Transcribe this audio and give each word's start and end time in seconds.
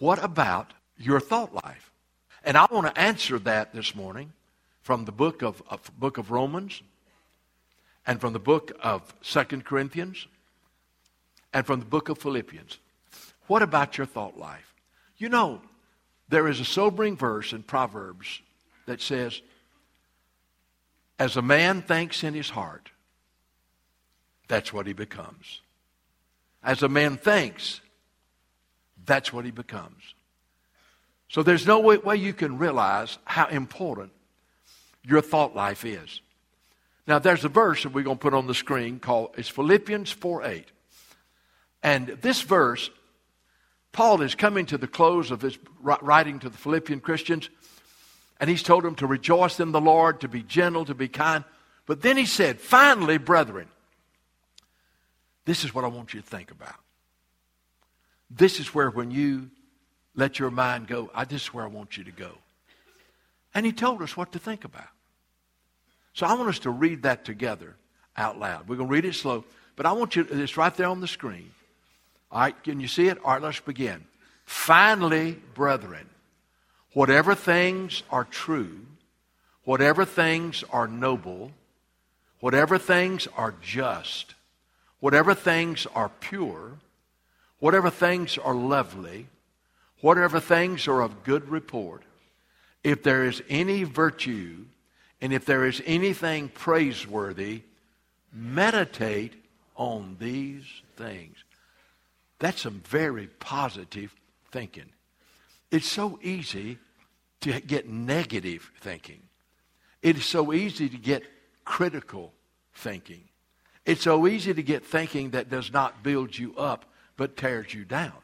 what 0.00 0.22
about 0.22 0.72
your 0.98 1.20
thought 1.20 1.54
life? 1.54 1.92
And 2.42 2.56
I 2.56 2.66
want 2.70 2.92
to 2.92 3.00
answer 3.00 3.38
that 3.40 3.72
this 3.72 3.94
morning 3.94 4.32
from 4.80 5.04
the 5.04 5.12
book 5.12 5.42
of, 5.42 5.62
of 5.68 5.90
book 5.98 6.18
of 6.18 6.30
Romans 6.30 6.82
and 8.06 8.20
from 8.20 8.32
the 8.32 8.38
book 8.38 8.72
of 8.82 9.14
Second 9.20 9.64
Corinthians 9.64 10.26
and 11.52 11.66
from 11.66 11.80
the 11.80 11.86
book 11.86 12.08
of 12.08 12.18
Philippians. 12.18 12.78
What 13.46 13.62
about 13.62 13.98
your 13.98 14.06
thought 14.06 14.38
life? 14.38 14.74
You 15.18 15.28
know, 15.28 15.60
there 16.28 16.48
is 16.48 16.60
a 16.60 16.64
sobering 16.64 17.16
verse 17.16 17.52
in 17.52 17.62
Proverbs 17.62 18.40
that 18.86 19.02
says, 19.02 19.42
As 21.18 21.36
a 21.36 21.42
man 21.42 21.82
thinks 21.82 22.24
in 22.24 22.34
his 22.34 22.50
heart, 22.50 22.90
that's 24.48 24.72
what 24.72 24.86
he 24.86 24.92
becomes. 24.92 25.60
As 26.62 26.82
a 26.82 26.88
man 26.88 27.16
thinks, 27.16 27.80
that's 29.06 29.32
what 29.32 29.44
he 29.44 29.50
becomes. 29.50 30.14
So 31.28 31.42
there's 31.42 31.66
no 31.66 31.78
way, 31.80 31.98
way 31.98 32.16
you 32.16 32.32
can 32.32 32.58
realize 32.58 33.18
how 33.24 33.46
important 33.46 34.12
your 35.04 35.22
thought 35.22 35.54
life 35.54 35.84
is. 35.84 36.20
Now, 37.06 37.18
there's 37.18 37.44
a 37.44 37.48
verse 37.48 37.82
that 37.82 37.92
we're 37.92 38.04
going 38.04 38.18
to 38.18 38.22
put 38.22 38.34
on 38.34 38.46
the 38.46 38.54
screen 38.54 39.00
called, 39.00 39.30
it's 39.36 39.48
Philippians 39.48 40.10
4 40.10 40.44
8. 40.44 40.64
And 41.82 42.08
this 42.20 42.42
verse, 42.42 42.90
Paul 43.92 44.22
is 44.22 44.34
coming 44.34 44.66
to 44.66 44.78
the 44.78 44.86
close 44.86 45.30
of 45.30 45.40
his 45.40 45.58
writing 45.80 46.38
to 46.40 46.48
the 46.48 46.58
Philippian 46.58 47.00
Christians, 47.00 47.48
and 48.38 48.48
he's 48.48 48.62
told 48.62 48.84
them 48.84 48.94
to 48.96 49.06
rejoice 49.06 49.60
in 49.60 49.72
the 49.72 49.80
Lord, 49.80 50.20
to 50.20 50.28
be 50.28 50.42
gentle, 50.42 50.84
to 50.84 50.94
be 50.94 51.08
kind. 51.08 51.44
But 51.86 52.02
then 52.02 52.16
he 52.16 52.26
said, 52.26 52.60
finally, 52.60 53.18
brethren, 53.18 53.68
this 55.44 55.64
is 55.64 55.74
what 55.74 55.84
I 55.84 55.88
want 55.88 56.14
you 56.14 56.20
to 56.20 56.26
think 56.26 56.50
about. 56.50 56.76
This 58.30 58.60
is 58.60 58.74
where 58.74 58.90
when 58.90 59.10
you 59.10 59.50
let 60.14 60.38
your 60.38 60.50
mind 60.50 60.86
go, 60.86 61.10
I, 61.14 61.24
this 61.24 61.42
is 61.42 61.54
where 61.54 61.64
I 61.64 61.68
want 61.68 61.96
you 61.96 62.04
to 62.04 62.12
go. 62.12 62.32
And 63.54 63.66
he 63.66 63.72
told 63.72 64.00
us 64.02 64.16
what 64.16 64.32
to 64.32 64.38
think 64.38 64.64
about. 64.64 64.88
So 66.12 66.26
I 66.26 66.34
want 66.34 66.48
us 66.48 66.60
to 66.60 66.70
read 66.70 67.02
that 67.02 67.24
together 67.24 67.76
out 68.16 68.38
loud. 68.38 68.68
We're 68.68 68.76
going 68.76 68.88
to 68.88 68.92
read 68.92 69.04
it 69.04 69.14
slow, 69.14 69.44
but 69.76 69.86
I 69.86 69.92
want 69.92 70.16
you, 70.16 70.26
it's 70.30 70.56
right 70.56 70.74
there 70.74 70.88
on 70.88 71.00
the 71.00 71.08
screen. 71.08 71.50
All 72.30 72.40
right, 72.40 72.62
can 72.62 72.80
you 72.80 72.88
see 72.88 73.08
it? 73.08 73.18
All 73.24 73.32
right, 73.32 73.42
let's 73.42 73.60
begin. 73.60 74.04
Finally, 74.44 75.32
brethren, 75.54 76.08
whatever 76.92 77.34
things 77.34 78.02
are 78.10 78.24
true, 78.24 78.80
whatever 79.64 80.04
things 80.04 80.64
are 80.70 80.86
noble, 80.86 81.52
whatever 82.40 82.78
things 82.78 83.28
are 83.36 83.54
just, 83.62 84.34
whatever 85.00 85.34
things 85.34 85.86
are 85.94 86.10
pure, 86.20 86.72
whatever 87.60 87.90
things 87.90 88.36
are 88.38 88.54
lovely, 88.54 89.28
whatever 90.00 90.40
things 90.40 90.88
are 90.88 91.02
of 91.02 91.22
good 91.22 91.48
report, 91.48 92.02
if 92.82 93.02
there 93.02 93.24
is 93.24 93.42
any 93.48 93.84
virtue 93.84 94.64
and 95.20 95.32
if 95.32 95.44
there 95.44 95.66
is 95.66 95.82
anything 95.86 96.48
praiseworthy, 96.48 97.62
meditate 98.32 99.34
on 99.76 100.16
these 100.18 100.64
things. 100.96 101.36
That's 102.38 102.62
some 102.62 102.80
very 102.86 103.26
positive 103.26 104.14
thinking. 104.50 104.90
It's 105.70 105.90
so 105.90 106.18
easy 106.22 106.78
to 107.42 107.60
get 107.60 107.88
negative 107.88 108.70
thinking. 108.80 109.20
It 110.02 110.16
is 110.16 110.24
so 110.24 110.52
easy 110.52 110.88
to 110.88 110.96
get 110.96 111.22
critical 111.64 112.32
thinking. 112.74 113.24
It's 113.84 114.02
so 114.02 114.26
easy 114.26 114.54
to 114.54 114.62
get 114.62 114.84
thinking 114.84 115.30
that 115.30 115.50
does 115.50 115.72
not 115.72 116.02
build 116.02 116.36
you 116.36 116.56
up 116.56 116.86
but 117.20 117.36
tears 117.36 117.74
you 117.74 117.84
down. 117.84 118.14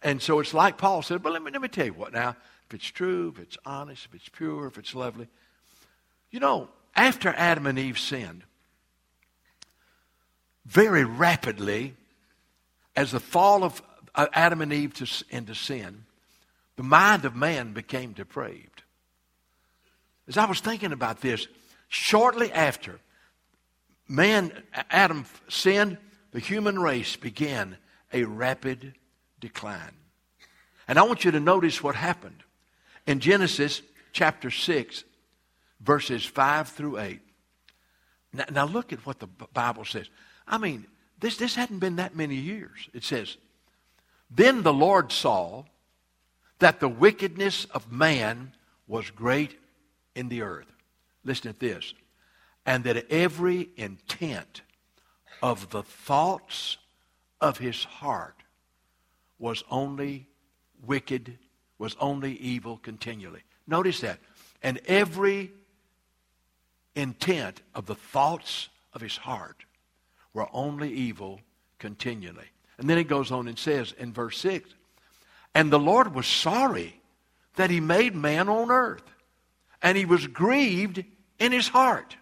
And 0.00 0.22
so 0.22 0.38
it's 0.38 0.54
like 0.54 0.78
Paul 0.78 1.02
said, 1.02 1.24
but 1.24 1.32
let 1.32 1.42
me, 1.42 1.50
let 1.50 1.60
me 1.60 1.66
tell 1.66 1.86
you 1.86 1.92
what 1.92 2.12
now. 2.12 2.36
If 2.68 2.74
it's 2.74 2.86
true, 2.86 3.32
if 3.34 3.42
it's 3.42 3.58
honest, 3.66 4.06
if 4.06 4.14
it's 4.14 4.28
pure, 4.28 4.68
if 4.68 4.78
it's 4.78 4.94
lovely. 4.94 5.26
You 6.30 6.38
know, 6.38 6.68
after 6.94 7.30
Adam 7.30 7.66
and 7.66 7.76
Eve 7.80 7.98
sinned, 7.98 8.44
very 10.66 11.04
rapidly, 11.04 11.96
as 12.94 13.10
the 13.10 13.18
fall 13.18 13.64
of 13.64 13.82
Adam 14.14 14.62
and 14.62 14.72
Eve 14.72 14.94
to, 14.94 15.24
into 15.30 15.56
sin, 15.56 16.04
the 16.76 16.84
mind 16.84 17.24
of 17.24 17.34
man 17.34 17.72
became 17.72 18.12
depraved. 18.12 18.84
As 20.28 20.38
I 20.38 20.44
was 20.44 20.60
thinking 20.60 20.92
about 20.92 21.22
this, 21.22 21.48
shortly 21.88 22.52
after 22.52 23.00
man, 24.06 24.52
Adam 24.92 25.24
sinned, 25.48 25.98
the 26.30 26.38
human 26.38 26.78
race 26.78 27.16
began 27.16 27.78
a 28.12 28.24
rapid 28.24 28.94
decline. 29.40 29.92
And 30.86 30.98
I 30.98 31.02
want 31.02 31.24
you 31.24 31.30
to 31.30 31.40
notice 31.40 31.82
what 31.82 31.94
happened. 31.94 32.42
In 33.06 33.20
Genesis 33.20 33.82
chapter 34.12 34.50
6, 34.50 35.04
verses 35.80 36.24
5 36.24 36.68
through 36.68 36.98
8. 36.98 37.20
Now, 38.32 38.44
now 38.50 38.66
look 38.66 38.92
at 38.92 39.04
what 39.06 39.18
the 39.18 39.26
Bible 39.26 39.84
says. 39.84 40.08
I 40.46 40.58
mean, 40.58 40.86
this, 41.20 41.36
this 41.36 41.54
hadn't 41.54 41.78
been 41.78 41.96
that 41.96 42.16
many 42.16 42.36
years. 42.36 42.88
It 42.94 43.04
says, 43.04 43.36
Then 44.30 44.62
the 44.62 44.72
Lord 44.72 45.12
saw 45.12 45.64
that 46.58 46.80
the 46.80 46.88
wickedness 46.88 47.66
of 47.66 47.92
man 47.92 48.52
was 48.86 49.10
great 49.10 49.58
in 50.14 50.28
the 50.28 50.42
earth. 50.42 50.66
Listen 51.24 51.52
to 51.52 51.58
this. 51.58 51.94
And 52.66 52.84
that 52.84 53.10
every 53.10 53.70
intent 53.76 54.62
of 55.42 55.70
the 55.70 55.82
thoughts 55.82 56.76
of 57.40 57.58
his 57.58 57.84
heart 57.84 58.36
was 59.38 59.62
only 59.70 60.26
wicked, 60.84 61.38
was 61.78 61.96
only 62.00 62.34
evil 62.36 62.78
continually. 62.78 63.42
Notice 63.66 64.00
that. 64.00 64.18
And 64.62 64.80
every 64.86 65.52
intent 66.94 67.62
of 67.74 67.86
the 67.86 67.94
thoughts 67.94 68.68
of 68.92 69.00
his 69.00 69.16
heart 69.16 69.64
were 70.34 70.48
only 70.52 70.92
evil 70.92 71.40
continually. 71.78 72.46
And 72.78 72.88
then 72.88 72.98
it 72.98 73.04
goes 73.04 73.30
on 73.30 73.48
and 73.48 73.58
says 73.58 73.94
in 73.98 74.12
verse 74.12 74.38
6 74.38 74.68
And 75.54 75.72
the 75.72 75.78
Lord 75.78 76.14
was 76.14 76.26
sorry 76.26 77.00
that 77.56 77.70
he 77.70 77.80
made 77.80 78.14
man 78.14 78.48
on 78.48 78.70
earth, 78.70 79.02
and 79.82 79.96
he 79.96 80.04
was 80.04 80.26
grieved 80.26 81.04
in 81.38 81.52
his 81.52 81.68
heart. 81.68 82.16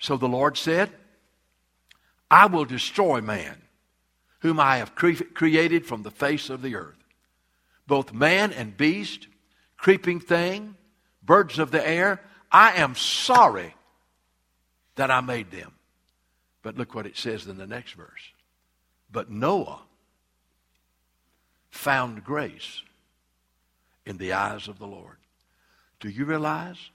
So 0.00 0.16
the 0.16 0.28
Lord 0.28 0.56
said, 0.56 0.90
I 2.30 2.46
will 2.46 2.64
destroy 2.64 3.20
man, 3.20 3.62
whom 4.40 4.60
I 4.60 4.78
have 4.78 4.94
cre- 4.94 5.24
created 5.34 5.86
from 5.86 6.02
the 6.02 6.10
face 6.10 6.50
of 6.50 6.62
the 6.62 6.74
earth, 6.74 6.96
both 7.86 8.12
man 8.12 8.52
and 8.52 8.76
beast, 8.76 9.26
creeping 9.76 10.20
thing, 10.20 10.76
birds 11.22 11.58
of 11.58 11.70
the 11.70 11.86
air. 11.86 12.20
I 12.50 12.72
am 12.72 12.94
sorry 12.94 13.74
that 14.96 15.10
I 15.10 15.20
made 15.20 15.50
them. 15.50 15.72
But 16.62 16.76
look 16.76 16.94
what 16.94 17.06
it 17.06 17.16
says 17.16 17.46
in 17.46 17.56
the 17.56 17.66
next 17.66 17.92
verse. 17.92 18.32
But 19.10 19.30
Noah 19.30 19.80
found 21.70 22.24
grace 22.24 22.82
in 24.04 24.18
the 24.18 24.32
eyes 24.32 24.68
of 24.68 24.78
the 24.78 24.86
Lord. 24.86 25.16
Do 26.00 26.08
you 26.08 26.24
realize 26.24 26.90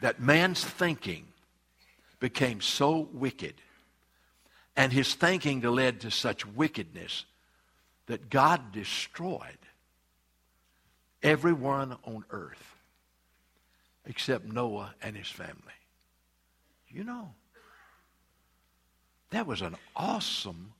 that 0.00 0.20
man's 0.20 0.64
thinking 0.64 1.26
became 2.20 2.60
so 2.60 3.08
wicked 3.12 3.54
and 4.76 4.92
his 4.92 5.14
thinking 5.14 5.60
led 5.60 6.00
to 6.00 6.10
such 6.10 6.46
wickedness 6.46 7.24
that 8.06 8.30
God 8.30 8.72
destroyed 8.72 9.58
everyone 11.22 11.96
on 12.04 12.24
earth 12.30 12.74
except 14.06 14.44
Noah 14.44 14.94
and 15.02 15.16
his 15.16 15.28
family. 15.28 15.54
You 16.88 17.04
know, 17.04 17.30
that 19.30 19.46
was 19.46 19.62
an 19.62 19.76
awesome, 19.96 20.72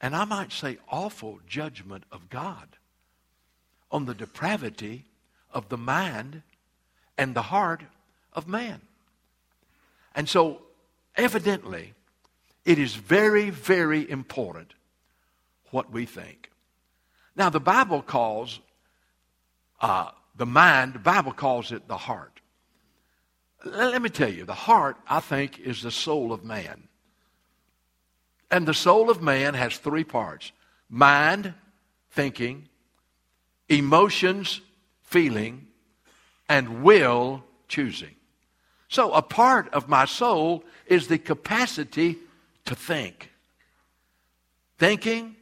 and 0.00 0.14
I 0.16 0.24
might 0.24 0.52
say 0.52 0.78
awful 0.88 1.40
judgment 1.46 2.04
of 2.10 2.30
God 2.30 2.68
on 3.90 4.06
the 4.06 4.14
depravity 4.14 5.04
of 5.52 5.68
the 5.68 5.76
mind 5.76 6.42
and 7.16 7.34
the 7.34 7.42
heart 7.42 7.82
of 8.32 8.46
man. 8.46 8.80
And 10.14 10.28
so, 10.28 10.62
evidently, 11.16 11.94
it 12.68 12.78
is 12.78 12.94
very, 12.94 13.48
very 13.48 14.08
important 14.10 14.74
what 15.70 15.90
we 15.90 16.04
think. 16.04 16.50
Now, 17.34 17.48
the 17.48 17.60
Bible 17.60 18.02
calls 18.02 18.60
uh, 19.80 20.10
the 20.36 20.44
mind, 20.44 20.92
the 20.92 20.98
Bible 20.98 21.32
calls 21.32 21.72
it 21.72 21.88
the 21.88 21.96
heart. 21.96 22.42
Let 23.64 24.02
me 24.02 24.10
tell 24.10 24.28
you, 24.28 24.44
the 24.44 24.52
heart, 24.52 24.98
I 25.08 25.20
think, 25.20 25.58
is 25.58 25.80
the 25.80 25.90
soul 25.90 26.30
of 26.30 26.44
man. 26.44 26.88
And 28.50 28.68
the 28.68 28.74
soul 28.74 29.08
of 29.08 29.22
man 29.22 29.54
has 29.54 29.78
three 29.78 30.04
parts 30.04 30.52
mind, 30.90 31.54
thinking, 32.10 32.68
emotions, 33.70 34.60
feeling, 35.04 35.68
and 36.50 36.82
will, 36.82 37.44
choosing. 37.66 38.16
So, 38.88 39.14
a 39.14 39.22
part 39.22 39.72
of 39.72 39.88
my 39.88 40.04
soul 40.04 40.64
is 40.86 41.08
the 41.08 41.18
capacity 41.18 42.18
to 42.68 42.74
think. 42.74 43.30
Thinking, 44.78 45.36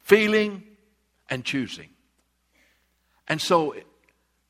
feeling, 0.00 0.64
and 1.30 1.44
choosing. 1.44 1.90
And 3.28 3.40
so 3.40 3.74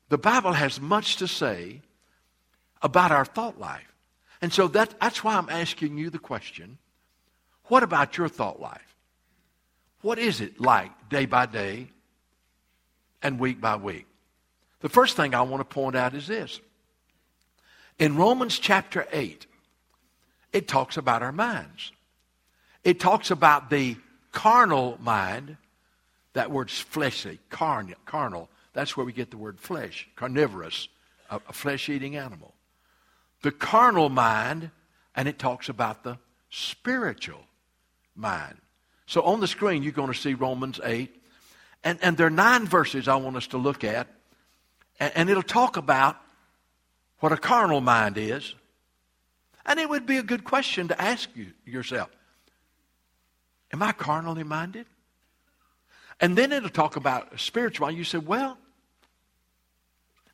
the 0.09 0.17
Bible 0.17 0.53
has 0.53 0.81
much 0.81 1.17
to 1.17 1.27
say 1.27 1.81
about 2.81 3.11
our 3.11 3.25
thought 3.25 3.59
life. 3.59 3.93
And 4.41 4.51
so 4.51 4.67
that, 4.69 4.99
that's 4.99 5.23
why 5.23 5.35
I'm 5.35 5.49
asking 5.49 5.97
you 5.97 6.09
the 6.09 6.19
question 6.19 6.77
what 7.67 7.81
about 7.81 8.17
your 8.17 8.27
thought 8.27 8.59
life? 8.59 8.95
What 10.01 10.19
is 10.19 10.39
it 10.39 10.61
like 10.61 10.91
day 11.09 11.25
by 11.25 11.47
day 11.47 11.89
and 13.23 13.39
week 13.39 13.59
by 13.59 13.75
week? 13.75 14.05
The 14.81 14.89
first 14.89 15.15
thing 15.15 15.33
I 15.33 15.41
want 15.41 15.61
to 15.61 15.73
point 15.73 15.95
out 15.95 16.13
is 16.13 16.27
this. 16.27 16.61
In 17.97 18.15
Romans 18.15 18.59
chapter 18.59 19.07
8, 19.11 19.47
it 20.55 20.69
talks 20.69 20.95
about 20.95 21.21
our 21.21 21.33
minds. 21.33 21.91
It 22.85 22.97
talks 22.97 23.29
about 23.29 23.69
the 23.69 23.97
carnal 24.31 24.97
mind. 25.01 25.57
That 26.31 26.49
word's 26.49 26.79
fleshly, 26.79 27.39
carn, 27.49 27.93
carnal. 28.05 28.49
That's 28.71 28.95
where 28.95 29.05
we 29.05 29.11
get 29.11 29.31
the 29.31 29.37
word 29.37 29.59
flesh, 29.59 30.07
carnivorous, 30.15 30.87
a, 31.29 31.41
a 31.49 31.53
flesh 31.53 31.89
eating 31.89 32.15
animal. 32.15 32.53
The 33.41 33.51
carnal 33.51 34.07
mind, 34.07 34.71
and 35.13 35.27
it 35.27 35.39
talks 35.39 35.67
about 35.67 36.03
the 36.03 36.17
spiritual 36.49 37.43
mind. 38.15 38.55
So 39.07 39.23
on 39.23 39.41
the 39.41 39.47
screen, 39.47 39.83
you're 39.83 39.91
going 39.91 40.11
to 40.11 40.17
see 40.17 40.35
Romans 40.35 40.79
8. 40.81 41.13
And, 41.83 41.99
and 42.01 42.15
there 42.15 42.27
are 42.27 42.31
nine 42.31 42.65
verses 42.65 43.09
I 43.09 43.17
want 43.17 43.35
us 43.35 43.47
to 43.47 43.57
look 43.57 43.83
at. 43.83 44.07
And, 45.01 45.11
and 45.15 45.29
it'll 45.29 45.43
talk 45.43 45.75
about 45.75 46.15
what 47.19 47.33
a 47.33 47.37
carnal 47.37 47.81
mind 47.81 48.17
is. 48.17 48.55
And 49.65 49.79
it 49.79 49.89
would 49.89 50.05
be 50.05 50.17
a 50.17 50.23
good 50.23 50.43
question 50.43 50.89
to 50.89 51.01
ask 51.01 51.29
you 51.35 51.47
yourself 51.65 52.09
Am 53.73 53.81
I 53.81 53.91
carnally 53.91 54.43
minded? 54.43 54.85
And 56.19 56.37
then 56.37 56.51
it'll 56.51 56.69
talk 56.69 56.95
about 56.95 57.39
spiritual. 57.39 57.91
You 57.91 58.03
say, 58.03 58.19
Well, 58.19 58.57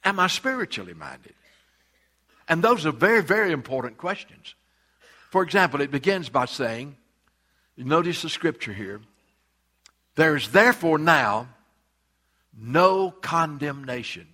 am 0.03 0.19
I 0.19 0.27
spiritually 0.27 0.93
minded? 0.93 1.33
And 2.47 2.63
those 2.63 2.85
are 2.85 2.91
very, 2.91 3.23
very 3.23 3.51
important 3.51 3.97
questions. 3.97 4.55
For 5.29 5.43
example, 5.43 5.81
it 5.81 5.91
begins 5.91 6.29
by 6.29 6.45
saying, 6.45 6.97
Notice 7.77 8.21
the 8.21 8.29
scripture 8.29 8.73
here. 8.73 9.01
There 10.15 10.35
is 10.35 10.51
therefore 10.51 10.97
now 10.97 11.47
no 12.55 13.11
condemnation 13.11 14.27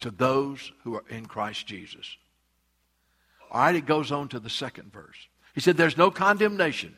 to 0.00 0.10
those 0.10 0.72
who 0.82 0.94
are 0.96 1.04
in 1.08 1.26
Christ 1.26 1.66
Jesus. 1.66 2.16
All 3.50 3.60
right, 3.60 3.74
it 3.74 3.86
goes 3.86 4.12
on 4.12 4.28
to 4.28 4.40
the 4.40 4.50
second 4.50 4.92
verse. 4.92 5.16
He 5.54 5.60
said, 5.60 5.76
There's 5.76 5.96
no 5.96 6.10
condemnation 6.10 6.96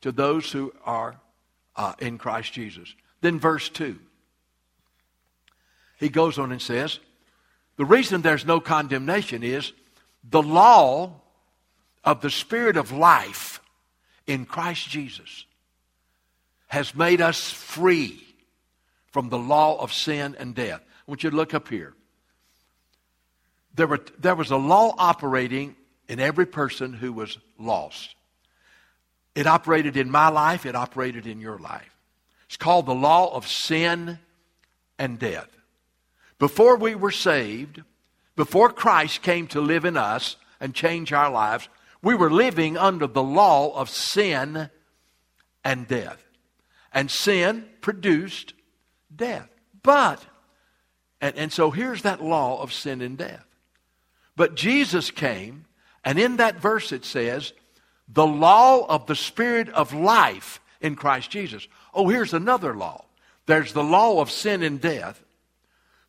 to 0.00 0.12
those 0.12 0.50
who 0.50 0.72
are 0.84 1.20
uh, 1.76 1.94
in 1.98 2.18
Christ 2.18 2.52
Jesus. 2.52 2.94
Then, 3.20 3.38
verse 3.38 3.68
2. 3.68 3.98
He 5.98 6.08
goes 6.08 6.38
on 6.38 6.52
and 6.52 6.62
says, 6.62 7.00
The 7.76 7.84
reason 7.84 8.22
there's 8.22 8.46
no 8.46 8.60
condemnation 8.60 9.42
is 9.42 9.72
the 10.28 10.42
law 10.42 11.20
of 12.04 12.20
the 12.20 12.30
Spirit 12.30 12.76
of 12.76 12.92
life 12.92 13.60
in 14.26 14.44
Christ 14.44 14.88
Jesus 14.88 15.44
has 16.68 16.94
made 16.94 17.20
us 17.20 17.50
free 17.50 18.22
from 19.10 19.30
the 19.30 19.38
law 19.38 19.80
of 19.80 19.92
sin 19.92 20.36
and 20.38 20.54
death. 20.54 20.80
I 20.80 21.10
want 21.10 21.24
you 21.24 21.30
to 21.30 21.36
look 21.36 21.54
up 21.54 21.68
here. 21.68 21.94
There, 23.74 23.86
were, 23.86 24.00
there 24.18 24.34
was 24.34 24.50
a 24.50 24.56
law 24.56 24.94
operating 24.98 25.74
in 26.08 26.20
every 26.20 26.46
person 26.46 26.92
who 26.94 27.12
was 27.12 27.38
lost. 27.58 28.14
It 29.34 29.46
operated 29.46 29.96
in 29.96 30.10
my 30.10 30.28
life, 30.28 30.66
it 30.66 30.74
operated 30.74 31.26
in 31.26 31.40
your 31.40 31.58
life. 31.58 31.94
It's 32.46 32.56
called 32.56 32.86
the 32.86 32.94
law 32.94 33.34
of 33.34 33.46
sin 33.46 34.18
and 34.98 35.18
death. 35.18 35.48
Before 36.38 36.76
we 36.76 36.94
were 36.94 37.10
saved, 37.10 37.82
before 38.36 38.70
Christ 38.70 39.22
came 39.22 39.46
to 39.48 39.60
live 39.60 39.84
in 39.84 39.96
us 39.96 40.36
and 40.60 40.74
change 40.74 41.12
our 41.12 41.30
lives, 41.30 41.68
we 42.02 42.14
were 42.14 42.30
living 42.30 42.76
under 42.76 43.06
the 43.06 43.22
law 43.22 43.74
of 43.76 43.90
sin 43.90 44.70
and 45.64 45.86
death. 45.86 46.24
And 46.92 47.10
sin 47.10 47.68
produced 47.80 48.54
death. 49.14 49.48
But, 49.82 50.24
and, 51.20 51.36
and 51.36 51.52
so 51.52 51.70
here's 51.70 52.02
that 52.02 52.22
law 52.22 52.62
of 52.62 52.72
sin 52.72 53.02
and 53.02 53.18
death. 53.18 53.44
But 54.36 54.54
Jesus 54.54 55.10
came, 55.10 55.66
and 56.08 56.18
in 56.18 56.38
that 56.38 56.58
verse 56.58 56.90
it 56.90 57.04
says, 57.04 57.52
the 58.08 58.26
law 58.26 58.86
of 58.86 59.04
the 59.04 59.14
Spirit 59.14 59.68
of 59.68 59.92
life 59.92 60.58
in 60.80 60.96
Christ 60.96 61.28
Jesus. 61.28 61.68
Oh, 61.92 62.08
here's 62.08 62.32
another 62.32 62.74
law. 62.74 63.04
There's 63.44 63.74
the 63.74 63.84
law 63.84 64.22
of 64.22 64.30
sin 64.30 64.62
and 64.62 64.80
death, 64.80 65.22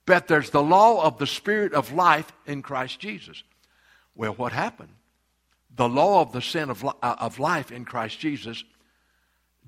but 0.06 0.30
there's 0.30 0.52
the 0.52 0.64
law 0.64 1.04
of 1.04 1.18
the 1.18 1.28
Spirit 1.28 1.74
of 1.74 1.92
life 1.92 2.32
in 2.46 2.62
Christ 2.62 3.02
Jesus. 3.02 3.44
Well, 4.16 4.32
what 4.32 4.54
happened? 4.54 4.94
The 5.76 5.90
law 5.90 6.22
of 6.22 6.32
the 6.32 6.42
sin 6.42 6.70
of, 6.70 6.86
uh, 6.86 6.92
of 7.02 7.38
life 7.38 7.70
in 7.70 7.84
Christ 7.84 8.22
Jesus 8.22 8.64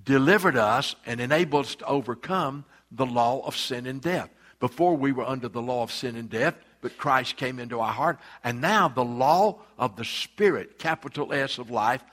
delivered 0.01 0.55
us 0.55 0.95
and 1.05 1.19
enabled 1.19 1.65
us 1.65 1.75
to 1.75 1.85
overcome 1.87 2.63
the 2.89 3.05
law 3.05 3.45
of 3.45 3.57
sin 3.57 3.85
and 3.85 3.99
death. 3.99 4.29
Before 4.61 4.95
we 4.95 5.11
were 5.11 5.27
under 5.27 5.49
the 5.49 5.61
law 5.61 5.83
of 5.83 5.91
sin 5.91 6.15
and 6.15 6.29
death, 6.29 6.55
but 6.81 6.97
Christ 6.97 7.37
came 7.37 7.59
into 7.59 7.79
our 7.79 7.93
heart. 7.93 8.19
And 8.43 8.59
now 8.59 8.87
the 8.87 9.03
law 9.03 9.59
of 9.77 9.95
the 9.95 10.05
Spirit, 10.05 10.79
capital 10.79 11.31
S 11.31 11.57
of 11.57 11.69
life, 11.69 12.03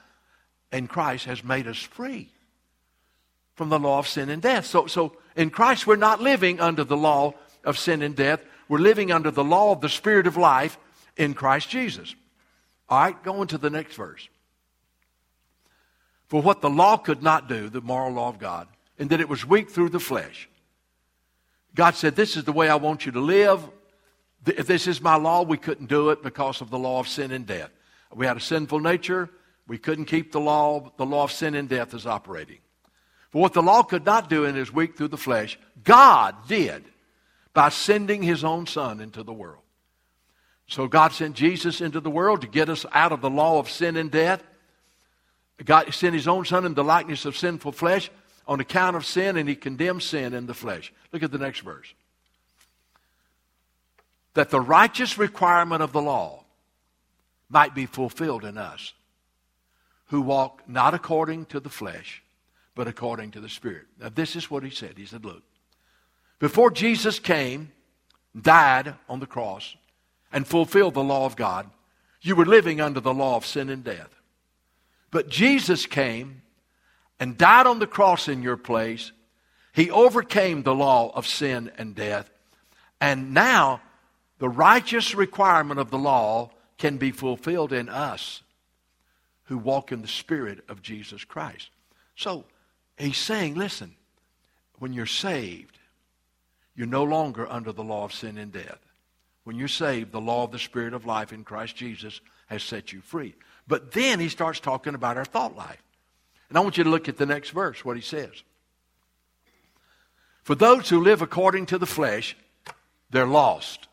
in 0.70 0.86
Christ 0.86 1.24
has 1.24 1.42
made 1.42 1.66
us 1.66 1.78
free 1.78 2.28
from 3.54 3.70
the 3.70 3.78
law 3.78 3.98
of 3.98 4.06
sin 4.06 4.28
and 4.28 4.40
death. 4.40 4.66
So, 4.66 4.86
so 4.86 5.16
in 5.34 5.50
Christ, 5.50 5.86
we're 5.86 5.96
not 5.96 6.20
living 6.20 6.60
under 6.60 6.84
the 6.84 6.96
law 6.96 7.34
of 7.64 7.78
sin 7.78 8.02
and 8.02 8.14
death. 8.14 8.40
We're 8.68 8.78
living 8.78 9.10
under 9.10 9.30
the 9.30 9.44
law 9.44 9.72
of 9.72 9.80
the 9.80 9.88
Spirit 9.88 10.26
of 10.26 10.36
life 10.36 10.78
in 11.16 11.34
Christ 11.34 11.70
Jesus. 11.70 12.14
All 12.88 13.00
right, 13.00 13.22
going 13.22 13.48
to 13.48 13.58
the 13.58 13.70
next 13.70 13.96
verse. 13.96 14.28
For 16.28 16.42
what 16.42 16.60
the 16.60 16.70
law 16.70 16.98
could 16.98 17.22
not 17.22 17.48
do, 17.48 17.68
the 17.68 17.80
moral 17.80 18.12
law 18.12 18.28
of 18.28 18.38
God, 18.38 18.68
and 18.98 19.10
that 19.10 19.20
it 19.20 19.28
was 19.28 19.46
weak 19.46 19.70
through 19.70 19.88
the 19.88 20.00
flesh. 20.00 20.48
God 21.74 21.94
said, 21.94 22.16
This 22.16 22.36
is 22.36 22.44
the 22.44 22.52
way 22.52 22.68
I 22.68 22.76
want 22.76 23.06
you 23.06 23.12
to 23.12 23.20
live. 23.20 23.62
If 24.48 24.66
this 24.66 24.86
is 24.86 25.00
my 25.00 25.16
law, 25.16 25.42
we 25.42 25.56
couldn't 25.56 25.86
do 25.86 26.10
it 26.10 26.22
because 26.22 26.60
of 26.60 26.70
the 26.70 26.78
law 26.78 27.00
of 27.00 27.08
sin 27.08 27.30
and 27.30 27.46
death. 27.46 27.70
We 28.14 28.26
had 28.26 28.36
a 28.36 28.40
sinful 28.40 28.80
nature. 28.80 29.28
We 29.66 29.78
couldn't 29.78 30.06
keep 30.06 30.32
the 30.32 30.40
law. 30.40 30.92
The 30.96 31.06
law 31.06 31.24
of 31.24 31.32
sin 31.32 31.54
and 31.54 31.68
death 31.68 31.94
is 31.94 32.06
operating. 32.06 32.58
For 33.30 33.42
what 33.42 33.52
the 33.52 33.62
law 33.62 33.82
could 33.82 34.06
not 34.06 34.30
do 34.30 34.44
in 34.44 34.54
his 34.54 34.72
weak 34.72 34.96
through 34.96 35.08
the 35.08 35.18
flesh, 35.18 35.58
God 35.84 36.34
did 36.48 36.84
by 37.52 37.68
sending 37.68 38.22
his 38.22 38.44
own 38.44 38.66
Son 38.66 39.00
into 39.00 39.22
the 39.22 39.32
world. 39.32 39.62
So 40.66 40.86
God 40.86 41.12
sent 41.12 41.34
Jesus 41.34 41.80
into 41.80 42.00
the 42.00 42.10
world 42.10 42.42
to 42.42 42.46
get 42.46 42.68
us 42.68 42.86
out 42.92 43.12
of 43.12 43.20
the 43.20 43.30
law 43.30 43.58
of 43.58 43.70
sin 43.70 43.96
and 43.96 44.10
death. 44.10 44.42
God 45.64 45.92
sent 45.92 46.14
his 46.14 46.28
own 46.28 46.44
Son 46.44 46.64
in 46.64 46.74
the 46.74 46.84
likeness 46.84 47.24
of 47.24 47.36
sinful 47.36 47.72
flesh 47.72 48.10
on 48.46 48.60
account 48.60 48.96
of 48.96 49.04
sin, 49.04 49.36
and 49.36 49.48
he 49.48 49.56
condemned 49.56 50.02
sin 50.02 50.32
in 50.32 50.46
the 50.46 50.54
flesh. 50.54 50.92
Look 51.12 51.22
at 51.22 51.32
the 51.32 51.38
next 51.38 51.60
verse 51.60 51.92
that 54.38 54.50
the 54.50 54.60
righteous 54.60 55.18
requirement 55.18 55.82
of 55.82 55.90
the 55.90 56.00
law 56.00 56.44
might 57.48 57.74
be 57.74 57.86
fulfilled 57.86 58.44
in 58.44 58.56
us 58.56 58.92
who 60.10 60.20
walk 60.20 60.62
not 60.68 60.94
according 60.94 61.44
to 61.44 61.58
the 61.58 61.68
flesh, 61.68 62.22
but 62.76 62.86
according 62.86 63.32
to 63.32 63.40
the 63.40 63.48
Spirit. 63.48 63.86
Now, 64.00 64.10
this 64.10 64.36
is 64.36 64.48
what 64.48 64.62
he 64.62 64.70
said. 64.70 64.94
He 64.96 65.06
said, 65.06 65.24
Look, 65.24 65.42
before 66.38 66.70
Jesus 66.70 67.18
came, 67.18 67.72
died 68.40 68.94
on 69.08 69.18
the 69.18 69.26
cross, 69.26 69.74
and 70.32 70.46
fulfilled 70.46 70.94
the 70.94 71.02
law 71.02 71.26
of 71.26 71.34
God, 71.34 71.68
you 72.22 72.36
were 72.36 72.46
living 72.46 72.80
under 72.80 73.00
the 73.00 73.12
law 73.12 73.34
of 73.34 73.44
sin 73.44 73.68
and 73.68 73.82
death. 73.82 74.14
But 75.10 75.28
Jesus 75.28 75.84
came 75.84 76.42
and 77.18 77.36
died 77.36 77.66
on 77.66 77.80
the 77.80 77.88
cross 77.88 78.28
in 78.28 78.44
your 78.44 78.56
place. 78.56 79.10
He 79.72 79.90
overcame 79.90 80.62
the 80.62 80.76
law 80.76 81.10
of 81.12 81.26
sin 81.26 81.72
and 81.76 81.96
death. 81.96 82.30
And 83.00 83.34
now 83.34 83.80
the 84.38 84.48
righteous 84.48 85.14
requirement 85.14 85.80
of 85.80 85.90
the 85.90 85.98
law 85.98 86.50
can 86.78 86.96
be 86.96 87.10
fulfilled 87.10 87.72
in 87.72 87.88
us 87.88 88.42
who 89.44 89.58
walk 89.58 89.92
in 89.92 90.02
the 90.02 90.08
Spirit 90.08 90.64
of 90.68 90.82
Jesus 90.82 91.24
Christ. 91.24 91.70
So 92.14 92.44
he's 92.96 93.16
saying, 93.16 93.54
listen, 93.54 93.94
when 94.78 94.92
you're 94.92 95.06
saved, 95.06 95.78
you're 96.76 96.86
no 96.86 97.04
longer 97.04 97.50
under 97.50 97.72
the 97.72 97.82
law 97.82 98.04
of 98.04 98.12
sin 98.12 98.38
and 98.38 98.52
death. 98.52 98.78
When 99.44 99.56
you're 99.56 99.66
saved, 99.66 100.12
the 100.12 100.20
law 100.20 100.44
of 100.44 100.52
the 100.52 100.58
Spirit 100.58 100.94
of 100.94 101.06
life 101.06 101.32
in 101.32 101.42
Christ 101.42 101.74
Jesus 101.74 102.20
has 102.46 102.62
set 102.62 102.92
you 102.92 103.00
free. 103.00 103.34
But 103.66 103.92
then 103.92 104.20
he 104.20 104.28
starts 104.28 104.60
talking 104.60 104.94
about 104.94 105.16
our 105.16 105.24
thought 105.24 105.56
life. 105.56 105.82
And 106.48 106.56
I 106.56 106.60
want 106.60 106.78
you 106.78 106.84
to 106.84 106.90
look 106.90 107.08
at 107.08 107.16
the 107.16 107.26
next 107.26 107.50
verse, 107.50 107.84
what 107.84 107.96
he 107.96 108.02
says. 108.02 108.42
For 110.42 110.54
those 110.54 110.88
who 110.88 111.02
live 111.02 111.20
according 111.20 111.66
to 111.66 111.78
the 111.78 111.86
flesh, 111.86 112.36
they're 113.10 113.26
lost. 113.26 113.88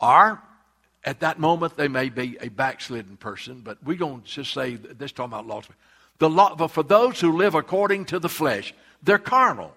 Or, 0.00 0.42
at 1.04 1.20
that 1.20 1.38
moment, 1.38 1.76
they 1.76 1.88
may 1.88 2.08
be 2.08 2.36
a 2.40 2.48
backslidden 2.48 3.16
person, 3.16 3.60
but 3.60 3.82
we're 3.84 3.96
going 3.96 4.22
to 4.22 4.28
just 4.28 4.52
say 4.52 4.76
this 4.76 5.12
talking 5.12 5.32
about 5.32 5.46
lost. 5.46 5.70
The 6.18 6.30
law, 6.30 6.54
but 6.54 6.68
for 6.68 6.82
those 6.82 7.20
who 7.20 7.36
live 7.36 7.54
according 7.54 8.06
to 8.06 8.18
the 8.18 8.28
flesh, 8.28 8.74
they're 9.02 9.18
carnal. 9.18 9.74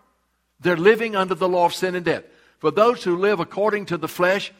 They're 0.59 0.77
living 0.77 1.15
under 1.15 1.35
the 1.35 1.49
law 1.49 1.65
of 1.65 1.73
sin 1.73 1.95
and 1.95 2.05
death. 2.05 2.23
For 2.59 2.71
those 2.71 3.03
who 3.03 3.17
live 3.17 3.39
according 3.39 3.87
to 3.87 3.97
the 3.97 4.07
flesh, 4.07 4.51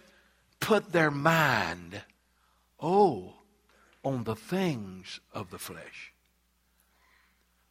put 0.60 0.92
their 0.92 1.12
mind, 1.12 2.02
oh, 2.80 3.34
on 4.04 4.24
the 4.24 4.36
things 4.36 5.20
of 5.34 5.50
the 5.50 5.58
flesh. 5.58 6.14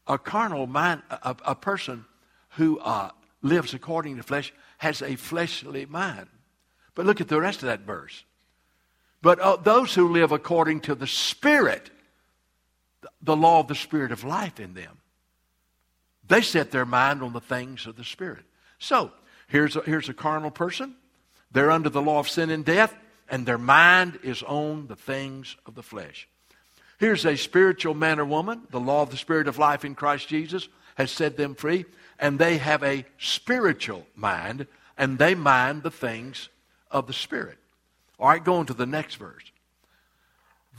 A 0.06 0.18
carnal 0.18 0.66
mind, 0.66 1.02
a, 1.10 1.36
a 1.44 1.54
person 1.54 2.04
who 2.50 2.78
uh, 2.80 3.10
lives 3.42 3.74
according 3.74 4.16
to 4.16 4.22
flesh 4.22 4.52
has 4.78 5.02
a 5.02 5.16
fleshly 5.16 5.86
mind. 5.86 6.28
But 6.96 7.06
look 7.06 7.20
at 7.20 7.28
the 7.28 7.40
rest 7.40 7.62
of 7.62 7.66
that 7.66 7.82
verse. 7.82 8.24
But 9.22 9.38
uh, 9.38 9.56
those 9.56 9.94
who 9.94 10.08
live 10.08 10.32
according 10.32 10.80
to 10.82 10.96
the 10.96 11.06
Spirit, 11.06 11.90
the 13.22 13.36
law 13.36 13.60
of 13.60 13.68
the 13.68 13.74
Spirit 13.76 14.10
of 14.10 14.24
life 14.24 14.58
in 14.58 14.74
them, 14.74 14.98
they 16.26 16.40
set 16.40 16.72
their 16.72 16.86
mind 16.86 17.22
on 17.22 17.32
the 17.32 17.40
things 17.40 17.86
of 17.86 17.96
the 17.96 18.04
Spirit. 18.04 18.44
So, 18.78 19.12
here's 19.46 19.76
a, 19.76 19.82
here's 19.82 20.08
a 20.08 20.14
carnal 20.14 20.50
person. 20.50 20.96
They're 21.52 21.70
under 21.70 21.90
the 21.90 22.02
law 22.02 22.18
of 22.18 22.28
sin 22.28 22.50
and 22.50 22.64
death, 22.64 22.94
and 23.28 23.46
their 23.46 23.58
mind 23.58 24.18
is 24.22 24.42
on 24.42 24.88
the 24.88 24.96
things 24.96 25.54
of 25.66 25.74
the 25.74 25.82
flesh. 25.82 26.26
Here's 26.98 27.26
a 27.26 27.36
spiritual 27.36 27.94
man 27.94 28.18
or 28.18 28.24
woman. 28.24 28.62
The 28.70 28.80
law 28.80 29.02
of 29.02 29.10
the 29.10 29.16
Spirit 29.16 29.48
of 29.48 29.58
life 29.58 29.84
in 29.84 29.94
Christ 29.94 30.28
Jesus 30.28 30.68
has 30.96 31.10
set 31.10 31.36
them 31.36 31.54
free, 31.54 31.84
and 32.18 32.38
they 32.38 32.56
have 32.56 32.82
a 32.82 33.04
spiritual 33.18 34.06
mind, 34.14 34.66
and 34.96 35.18
they 35.18 35.34
mind 35.34 35.82
the 35.82 35.90
things 35.90 36.48
of 36.96 37.06
the 37.06 37.12
Spirit. 37.12 37.58
All 38.18 38.28
right, 38.28 38.42
going 38.42 38.66
to 38.66 38.74
the 38.74 38.86
next 38.86 39.16
verse. 39.16 39.44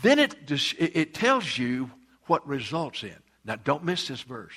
Then 0.01 0.17
it, 0.17 0.35
it 0.79 1.13
tells 1.13 1.57
you 1.57 1.91
what 2.25 2.47
results 2.47 3.03
in. 3.03 3.15
Now, 3.45 3.55
don't 3.55 3.83
miss 3.83 4.07
this 4.07 4.21
verse. 4.21 4.53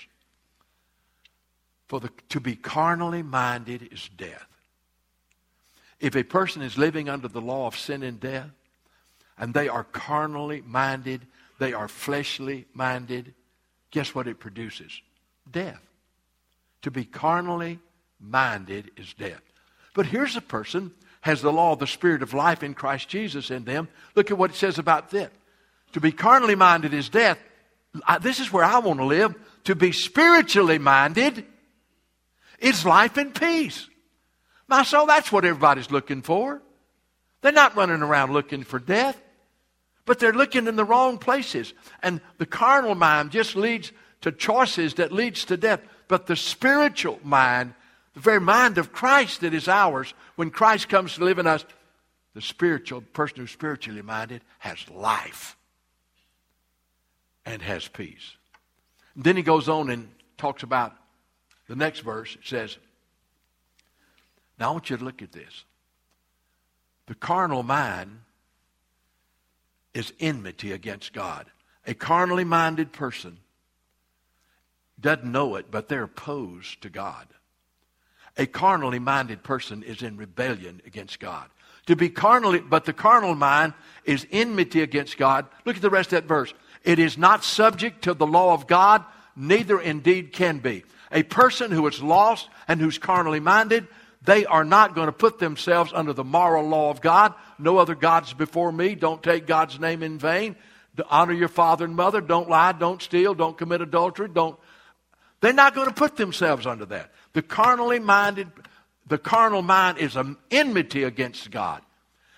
For 1.87 2.00
the, 2.00 2.11
to 2.31 2.40
be 2.40 2.57
carnally 2.57 3.23
minded 3.23 3.93
is 3.93 4.09
death. 4.17 4.47
If 6.00 6.17
a 6.17 6.23
person 6.23 6.62
is 6.62 6.79
living 6.79 7.11
under 7.11 7.29
the 7.29 7.43
law 7.43 7.67
of 7.67 7.76
sin 7.76 8.02
and 8.02 8.19
death, 8.19 8.50
and 9.37 9.52
they 9.52 9.69
are 9.69 9.85
carnally 9.85 10.62
minded, 10.62 11.26
they 11.59 11.75
are 11.75 11.88
fleshly 11.88 12.64
minded, 12.73 13.35
guess 13.90 14.14
what 14.14 14.26
it 14.26 14.40
produces? 14.40 15.02
Death. 15.50 15.83
To 16.83 16.90
be 16.90 17.05
carnally 17.05 17.81
minded 18.19 18.93
is 18.97 19.12
death. 19.12 19.43
But 19.93 20.07
here's 20.07 20.37
a 20.37 20.40
person 20.40 20.93
has 21.21 21.43
the 21.43 21.53
law 21.53 21.73
of 21.73 21.79
the 21.79 21.87
Spirit 21.87 22.23
of 22.23 22.35
life 22.35 22.62
in 22.62 22.75
Christ 22.75 23.09
Jesus 23.09 23.50
in 23.50 23.65
them. 23.65 23.89
Look 24.15 24.31
at 24.31 24.39
what 24.39 24.50
it 24.50 24.57
says 24.57 24.79
about 24.79 25.11
that. 25.11 25.33
To 25.93 26.00
be 26.00 26.12
carnally 26.12 26.55
minded 26.55 26.95
is 26.95 27.09
death. 27.09 27.39
I, 28.07 28.19
this 28.19 28.41
is 28.41 28.53
where 28.53 28.65
I 28.65 28.79
want 28.79 29.00
to 29.00 29.05
live. 29.05 29.35
To 29.65 29.75
be 29.75 29.93
spiritually 29.93 30.79
minded 30.79 31.45
is 32.59 32.85
life 32.85 33.17
and 33.17 33.35
peace. 33.35 33.89
My 34.69 34.85
soul, 34.85 35.07
that's 35.07 35.33
what 35.33 35.45
everybody's 35.45 35.91
looking 35.91 36.23
for. 36.23 36.62
They're 37.43 37.53
not 37.53 37.77
running 37.77 38.03
around 38.03 38.33
looking 38.33 38.62
for 38.62 38.79
death, 38.79 39.21
but 40.07 40.19
they're 40.19 40.33
looking 40.33 40.67
in 40.67 40.77
the 40.77 40.85
wrong 40.85 41.19
places. 41.19 41.75
And 42.03 42.21
the 42.39 42.47
carnal 42.47 42.95
mind 42.95 43.31
just 43.31 43.57
leads 43.57 43.93
to 44.21 44.31
choices 44.31 44.95
that 44.95 45.12
leads 45.12 45.45
to 45.47 45.57
death. 45.57 45.81
But 46.09 46.27
the 46.27 46.37
spiritual 46.37 47.19
mind 47.25 47.75
the 48.14 48.21
very 48.21 48.40
mind 48.40 48.79
of 48.79 48.93
Christ 48.93 49.40
that 49.43 49.55
is 49.55 49.69
ours, 49.69 50.14
when 50.37 50.50
Christ 50.50 50.88
comes 50.88 51.14
to 51.14 51.25
live 51.25 51.38
in 51.38 51.47
us, 51.47 51.64
the 52.35 52.40
spiritual 52.40 53.00
person 53.00 53.38
who's 53.38 53.50
spiritually 53.50 54.02
minded 54.02 54.43
has 54.59 54.88
life 54.90 55.57
and 57.45 57.62
has 57.62 57.88
peace. 57.88 58.37
And 59.14 59.25
then 59.25 59.37
he 59.37 59.43
goes 59.43 59.69
on 59.69 59.90
and 59.90 60.09
talks 60.38 60.62
about 60.62 60.95
the 61.69 61.76
next 61.76 62.00
verse. 62.00 62.35
It 62.35 62.47
says, 62.47 62.76
Now 64.59 64.71
I 64.71 64.73
want 64.73 64.90
you 64.90 64.97
to 64.97 65.05
look 65.05 65.23
at 65.23 65.33
this. 65.33 65.64
The 67.07 67.14
carnal 67.14 67.62
mind 67.62 68.21
is 69.95 70.12
enmity 70.21 70.73
against 70.73 71.12
God. 71.12 71.47
A 71.87 71.95
carnally 71.95 72.45
minded 72.45 72.93
person 72.93 73.38
doesn't 75.00 75.31
know 75.31 75.57
it, 75.57 75.71
but 75.71 75.88
they're 75.88 76.05
opposed 76.05 76.83
to 76.83 76.90
God. 76.90 77.26
A 78.37 78.46
carnally 78.46 78.99
minded 78.99 79.42
person 79.42 79.82
is 79.82 80.02
in 80.02 80.16
rebellion 80.16 80.80
against 80.87 81.20
God. 81.20 81.49
To 81.87 81.96
be 81.96 82.08
carnally, 82.08 82.60
but 82.60 82.84
the 82.84 82.92
carnal 82.92 83.34
mind 83.34 83.75
is 84.04 84.26
enmity 84.30 84.82
against 84.82 85.18
God. 85.18 85.46
Look 85.64 85.76
at 85.76 85.82
the 85.82 85.90
rest 85.90 86.12
of 86.12 86.22
that 86.22 86.28
verse. 86.28 86.54
It 86.84 86.99
is 86.99 87.18
not 87.18 87.44
subject 87.44 88.02
to 88.02 88.14
the 88.14 88.26
law 88.26 88.54
of 88.54 88.66
God, 88.66 89.04
neither 89.37 89.80
indeed 89.80 90.32
can 90.32 90.58
be. 90.58 90.84
A 91.12 91.22
person 91.22 91.70
who 91.70 91.87
is 91.88 92.02
lost 92.02 92.49
and 92.68 92.80
who's 92.80 92.99
carnally 92.99 93.40
minded, 93.40 93.88
they 94.22 94.46
are 94.46 94.64
not 94.64 94.94
going 94.94 95.06
to 95.06 95.12
put 95.12 95.38
themselves 95.38 95.92
under 95.94 96.12
the 96.12 96.25
moral 96.25 96.68
law 96.68 96.90
of 96.90 97.00
God. 97.00 97.34
No 97.58 97.78
other 97.78 97.94
gods 97.94 98.32
before 98.32 98.70
me. 98.70 98.94
Don't 98.94 99.22
take 99.22 99.46
God's 99.46 99.80
name 99.80 100.02
in 100.02 100.18
vain. 100.18 100.56
Honor 101.08 101.32
your 101.32 101.49
father 101.49 101.84
and 101.84 101.96
mother. 101.96 102.20
Don't 102.20 102.49
lie. 102.49 102.72
Don't 102.72 103.00
steal. 103.00 103.34
Don't 103.34 103.56
commit 103.56 103.80
adultery. 103.80 104.28
Don't. 104.28 104.58
They're 105.40 105.52
not 105.52 105.75
going 105.75 105.88
to 105.88 105.94
put 105.94 106.16
themselves 106.16 106.66
under 106.66 106.84
that. 106.87 107.12
The 107.32 107.42
carnally 107.42 107.99
minded, 107.99 108.49
the 109.06 109.18
carnal 109.18 109.62
mind 109.62 109.99
is 109.99 110.16
an 110.16 110.37
enmity 110.50 111.04
against 111.04 111.50
God. 111.50 111.82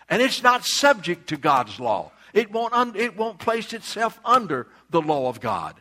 And 0.09 0.21
it's 0.21 0.43
not 0.43 0.65
subject 0.65 1.29
to 1.29 1.37
God's 1.37 1.81
law. 1.81 2.13
It 2.35 2.51
won't, 2.51 2.75
un, 2.75 2.95
it 2.97 3.17
won't 3.17 3.39
place 3.39 3.73
itself 3.73 4.21
under 4.25 4.67
the 4.91 5.01
law 5.01 5.29
of 5.29 5.41
God. 5.41 5.77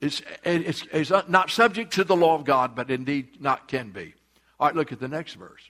It's, 0.00 0.22
it's, 0.44 0.84
it's 0.92 1.10
not 1.28 1.50
subject 1.50 1.92
to 1.94 2.04
the 2.04 2.16
law 2.16 2.34
of 2.34 2.44
God, 2.44 2.74
but 2.74 2.90
indeed 2.90 3.40
not 3.40 3.68
can 3.68 3.90
be. 3.90 4.14
All 4.60 4.66
right, 4.66 4.76
look 4.76 4.92
at 4.92 5.00
the 5.00 5.08
next 5.08 5.34
verse. 5.34 5.62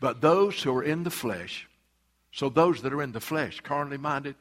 But 0.00 0.20
those 0.20 0.62
who 0.62 0.76
are 0.76 0.82
in 0.82 1.04
the 1.04 1.10
flesh, 1.10 1.68
so 2.32 2.48
those 2.48 2.82
that 2.82 2.92
are 2.92 3.02
in 3.02 3.12
the 3.12 3.20
flesh, 3.20 3.60
carnally 3.60 3.98
minded, 3.98 4.34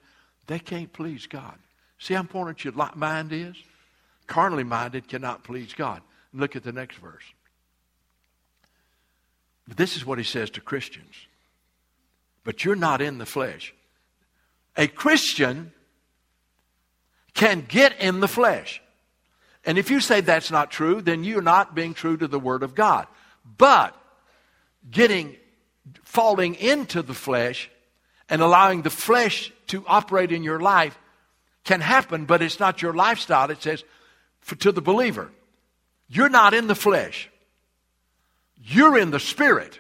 they 0.48 0.60
can't 0.60 0.92
please 0.92 1.28
God. 1.28 1.58
See 2.00 2.14
how 2.14 2.22
important 2.22 2.64
your 2.64 2.74
mind 2.96 3.32
is? 3.32 3.56
Carnally 4.28 4.64
minded 4.64 5.08
cannot 5.08 5.44
please 5.44 5.74
God. 5.74 6.02
Look 6.34 6.56
at 6.56 6.64
the 6.64 6.72
next 6.72 6.98
verse. 6.98 7.24
This 9.68 9.96
is 9.96 10.06
what 10.06 10.18
he 10.18 10.24
says 10.24 10.50
to 10.52 10.62
Christians. 10.62 11.16
But 12.44 12.66
you're 12.66 12.76
not 12.76 13.02
in 13.02 13.18
the 13.18 13.26
flesh. 13.26 13.74
A 14.78 14.88
Christian 14.88 15.72
can 17.34 17.66
get 17.68 18.00
in 18.00 18.20
the 18.20 18.28
flesh. 18.28 18.82
And 19.66 19.78
if 19.78 19.92
you 19.92 20.00
say 20.00 20.22
that's 20.22 20.52
not 20.52 20.72
true, 20.72 21.02
then 21.02 21.24
you're 21.24 21.42
not 21.42 21.76
being 21.76 21.94
true 21.94 22.18
to 22.18 22.28
the 22.28 22.40
Word 22.40 22.64
of 22.64 22.74
God. 22.74 23.08
But 23.58 23.96
getting, 24.90 25.36
falling 26.04 26.56
into 26.56 27.02
the 27.02 27.14
flesh 27.14 27.70
and 28.30 28.42
allowing 28.42 28.82
the 28.82 28.90
flesh 28.90 29.52
to 29.68 29.84
operate 29.88 30.32
in 30.32 30.44
your 30.44 30.60
life 30.60 30.98
can 31.64 31.82
happen, 31.82 32.26
but 32.26 32.42
it's 32.42 32.60
not 32.60 32.82
your 32.82 32.94
lifestyle. 32.94 33.50
It 33.52 33.62
says, 33.62 33.84
for, 34.42 34.56
to 34.56 34.72
the 34.72 34.82
believer. 34.82 35.32
You're 36.08 36.30
not 36.30 36.54
in 36.54 36.68
the 36.68 36.76
flesh. 36.76 37.30
You're 38.58 38.98
in 38.98 39.12
the 39.12 39.20
spirit. 39.20 39.80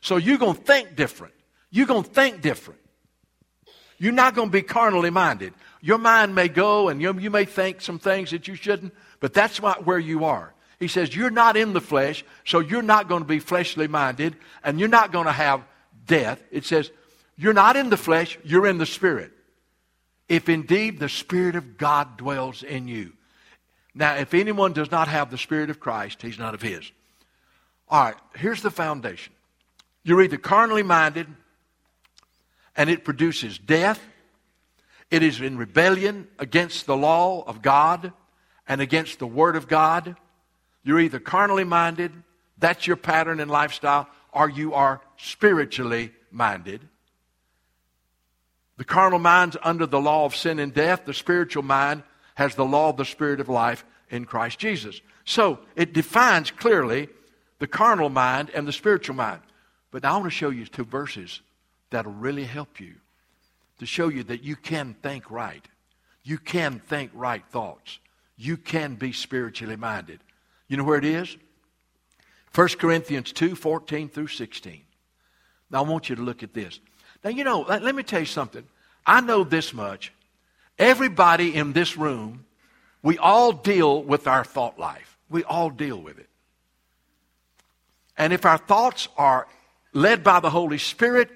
So 0.00 0.16
you're 0.16 0.38
going 0.38 0.56
to 0.56 0.62
think 0.62 0.96
different. 0.96 1.34
You're 1.70 1.86
going 1.86 2.04
to 2.04 2.10
think 2.10 2.40
different. 2.40 2.80
You're 3.98 4.12
not 4.12 4.34
going 4.34 4.48
to 4.48 4.52
be 4.52 4.62
carnally 4.62 5.10
minded. 5.10 5.52
Your 5.80 5.98
mind 5.98 6.34
may 6.34 6.48
go 6.48 6.88
and 6.88 7.00
you, 7.00 7.18
you 7.18 7.30
may 7.30 7.44
think 7.44 7.80
some 7.80 7.98
things 7.98 8.30
that 8.30 8.46
you 8.46 8.54
shouldn't, 8.54 8.94
but 9.20 9.34
that's 9.34 9.60
not 9.60 9.86
where 9.86 9.98
you 9.98 10.24
are. 10.24 10.54
He 10.78 10.88
says, 10.88 11.14
You're 11.14 11.30
not 11.30 11.56
in 11.56 11.72
the 11.72 11.80
flesh, 11.80 12.24
so 12.44 12.60
you're 12.60 12.82
not 12.82 13.08
going 13.08 13.22
to 13.22 13.28
be 13.28 13.38
fleshly 13.38 13.88
minded, 13.88 14.36
and 14.62 14.78
you're 14.78 14.88
not 14.88 15.12
going 15.12 15.26
to 15.26 15.32
have 15.32 15.62
death. 16.06 16.42
It 16.50 16.64
says, 16.64 16.90
You're 17.36 17.54
not 17.54 17.76
in 17.76 17.90
the 17.90 17.96
flesh, 17.96 18.38
you're 18.44 18.66
in 18.66 18.78
the 18.78 18.86
Spirit. 18.86 19.32
If 20.28 20.48
indeed 20.48 20.98
the 20.98 21.08
Spirit 21.08 21.56
of 21.56 21.78
God 21.78 22.16
dwells 22.16 22.62
in 22.62 22.88
you. 22.88 23.12
Now, 23.96 24.16
if 24.16 24.34
anyone 24.34 24.74
does 24.74 24.90
not 24.90 25.08
have 25.08 25.30
the 25.30 25.38
Spirit 25.38 25.70
of 25.70 25.80
Christ, 25.80 26.20
he's 26.20 26.38
not 26.38 26.52
of 26.52 26.60
his. 26.60 26.92
All 27.88 28.04
right, 28.04 28.16
here's 28.36 28.60
the 28.60 28.70
foundation. 28.70 29.32
You're 30.02 30.20
either 30.20 30.36
carnally 30.36 30.82
minded, 30.82 31.26
and 32.76 32.90
it 32.90 33.04
produces 33.04 33.56
death. 33.56 33.98
It 35.10 35.22
is 35.22 35.40
in 35.40 35.56
rebellion 35.56 36.28
against 36.38 36.84
the 36.84 36.96
law 36.96 37.42
of 37.46 37.62
God 37.62 38.12
and 38.68 38.82
against 38.82 39.18
the 39.18 39.26
Word 39.26 39.56
of 39.56 39.66
God. 39.66 40.14
You're 40.84 41.00
either 41.00 41.18
carnally 41.18 41.64
minded, 41.64 42.12
that's 42.58 42.86
your 42.86 42.96
pattern 42.96 43.40
and 43.40 43.50
lifestyle, 43.50 44.08
or 44.30 44.50
you 44.50 44.74
are 44.74 45.00
spiritually 45.16 46.12
minded. 46.30 46.86
The 48.76 48.84
carnal 48.84 49.20
mind's 49.20 49.56
under 49.62 49.86
the 49.86 50.00
law 50.00 50.26
of 50.26 50.36
sin 50.36 50.58
and 50.58 50.74
death. 50.74 51.06
The 51.06 51.14
spiritual 51.14 51.62
mind 51.62 52.02
has 52.36 52.54
the 52.54 52.64
law 52.64 52.90
of 52.90 52.96
the 52.96 53.04
Spirit 53.04 53.40
of 53.40 53.48
life 53.48 53.84
in 54.08 54.24
Christ 54.24 54.58
Jesus. 54.58 55.00
So 55.24 55.58
it 55.74 55.92
defines 55.92 56.50
clearly 56.50 57.08
the 57.58 57.66
carnal 57.66 58.08
mind 58.08 58.50
and 58.54 58.66
the 58.66 58.72
spiritual 58.72 59.16
mind. 59.16 59.42
But 59.90 60.04
I 60.04 60.12
want 60.12 60.24
to 60.24 60.30
show 60.30 60.50
you 60.50 60.64
two 60.66 60.84
verses 60.84 61.40
that'll 61.90 62.12
really 62.12 62.44
help 62.44 62.80
you 62.80 62.94
to 63.78 63.86
show 63.86 64.08
you 64.08 64.22
that 64.24 64.42
you 64.42 64.56
can 64.56 64.94
think 65.02 65.30
right. 65.30 65.66
You 66.22 66.38
can 66.38 66.80
think 66.80 67.10
right 67.14 67.42
thoughts. 67.50 67.98
You 68.36 68.56
can 68.56 68.94
be 68.94 69.12
spiritually 69.12 69.76
minded. 69.76 70.20
You 70.68 70.76
know 70.76 70.84
where 70.84 70.98
it 70.98 71.04
is? 71.04 71.36
1 72.54 72.68
Corinthians 72.78 73.32
2 73.32 73.54
14 73.54 74.08
through 74.08 74.28
16. 74.28 74.82
Now, 75.70 75.84
I 75.84 75.88
want 75.88 76.08
you 76.08 76.16
to 76.16 76.22
look 76.22 76.42
at 76.42 76.54
this. 76.54 76.80
Now, 77.24 77.30
you 77.30 77.44
know, 77.44 77.62
let, 77.62 77.82
let 77.82 77.94
me 77.94 78.02
tell 78.02 78.20
you 78.20 78.26
something. 78.26 78.64
I 79.06 79.20
know 79.20 79.44
this 79.44 79.72
much. 79.72 80.12
Everybody 80.78 81.54
in 81.54 81.72
this 81.72 81.96
room, 81.96 82.44
we 83.02 83.18
all 83.18 83.52
deal 83.52 84.02
with 84.02 84.26
our 84.26 84.44
thought 84.44 84.78
life. 84.78 85.16
We 85.28 85.44
all 85.44 85.70
deal 85.70 86.00
with 86.00 86.18
it. 86.18 86.28
And 88.18 88.32
if 88.32 88.44
our 88.44 88.58
thoughts 88.58 89.08
are 89.16 89.46
led 89.92 90.22
by 90.24 90.40
the 90.40 90.50
Holy 90.50 90.78
Spirit, 90.78 91.30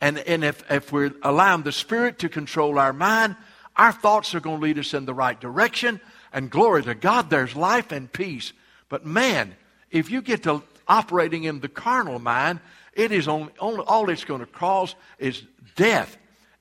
and, 0.00 0.18
and 0.18 0.44
if, 0.44 0.70
if 0.70 0.92
we're 0.92 1.12
allowing 1.22 1.62
the 1.62 1.72
Spirit 1.72 2.18
to 2.20 2.28
control 2.28 2.78
our 2.78 2.92
mind, 2.92 3.36
our 3.76 3.92
thoughts 3.92 4.34
are 4.34 4.40
going 4.40 4.60
to 4.60 4.62
lead 4.62 4.78
us 4.78 4.94
in 4.94 5.04
the 5.04 5.14
right 5.14 5.38
direction. 5.38 6.00
And 6.32 6.50
glory 6.50 6.82
to 6.84 6.94
God, 6.94 7.30
there's 7.30 7.56
life 7.56 7.92
and 7.92 8.12
peace. 8.12 8.52
But 8.88 9.04
man, 9.04 9.54
if 9.90 10.10
you 10.10 10.22
get 10.22 10.42
to 10.44 10.62
operating 10.86 11.44
in 11.44 11.60
the 11.60 11.68
carnal 11.68 12.18
mind, 12.18 12.60
it 12.92 13.12
is 13.12 13.28
only, 13.28 13.52
only 13.58 13.84
all 13.86 14.08
it's 14.10 14.24
going 14.24 14.40
to 14.40 14.46
cause 14.46 14.94
is 15.18 15.42
death 15.76 16.16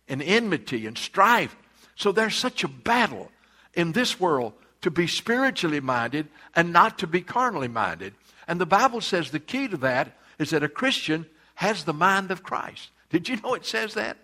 and 0.08 0.22
enmity 0.22 0.86
and 0.86 0.98
strife. 0.98 1.56
So 2.00 2.14
there's 2.14 2.36
such 2.36 2.64
a 2.64 2.70
battle 2.70 3.30
in 3.74 3.92
this 3.92 4.20
world 4.20 4.54
to 4.82 4.90
be 4.90 5.06
spiritually 5.06 5.82
minded 5.82 6.30
and 6.56 6.72
not 6.72 6.98
to 7.00 7.08
be 7.08 7.20
carnally 7.20 7.68
minded. 7.68 8.14
And 8.48 8.60
the 8.60 8.66
Bible 8.66 9.02
says 9.02 9.30
the 9.30 9.40
key 9.40 9.68
to 9.68 9.78
that 9.78 10.18
is 10.40 10.52
that 10.52 10.64
a 10.64 10.70
Christian 10.70 11.26
has 11.56 11.84
the 11.84 11.94
mind 11.94 12.32
of 12.32 12.42
Christ. 12.42 12.90
Did 13.10 13.28
you 13.28 13.36
know 13.42 13.54
it 13.54 13.66
says 13.66 13.96
that? 13.96 14.16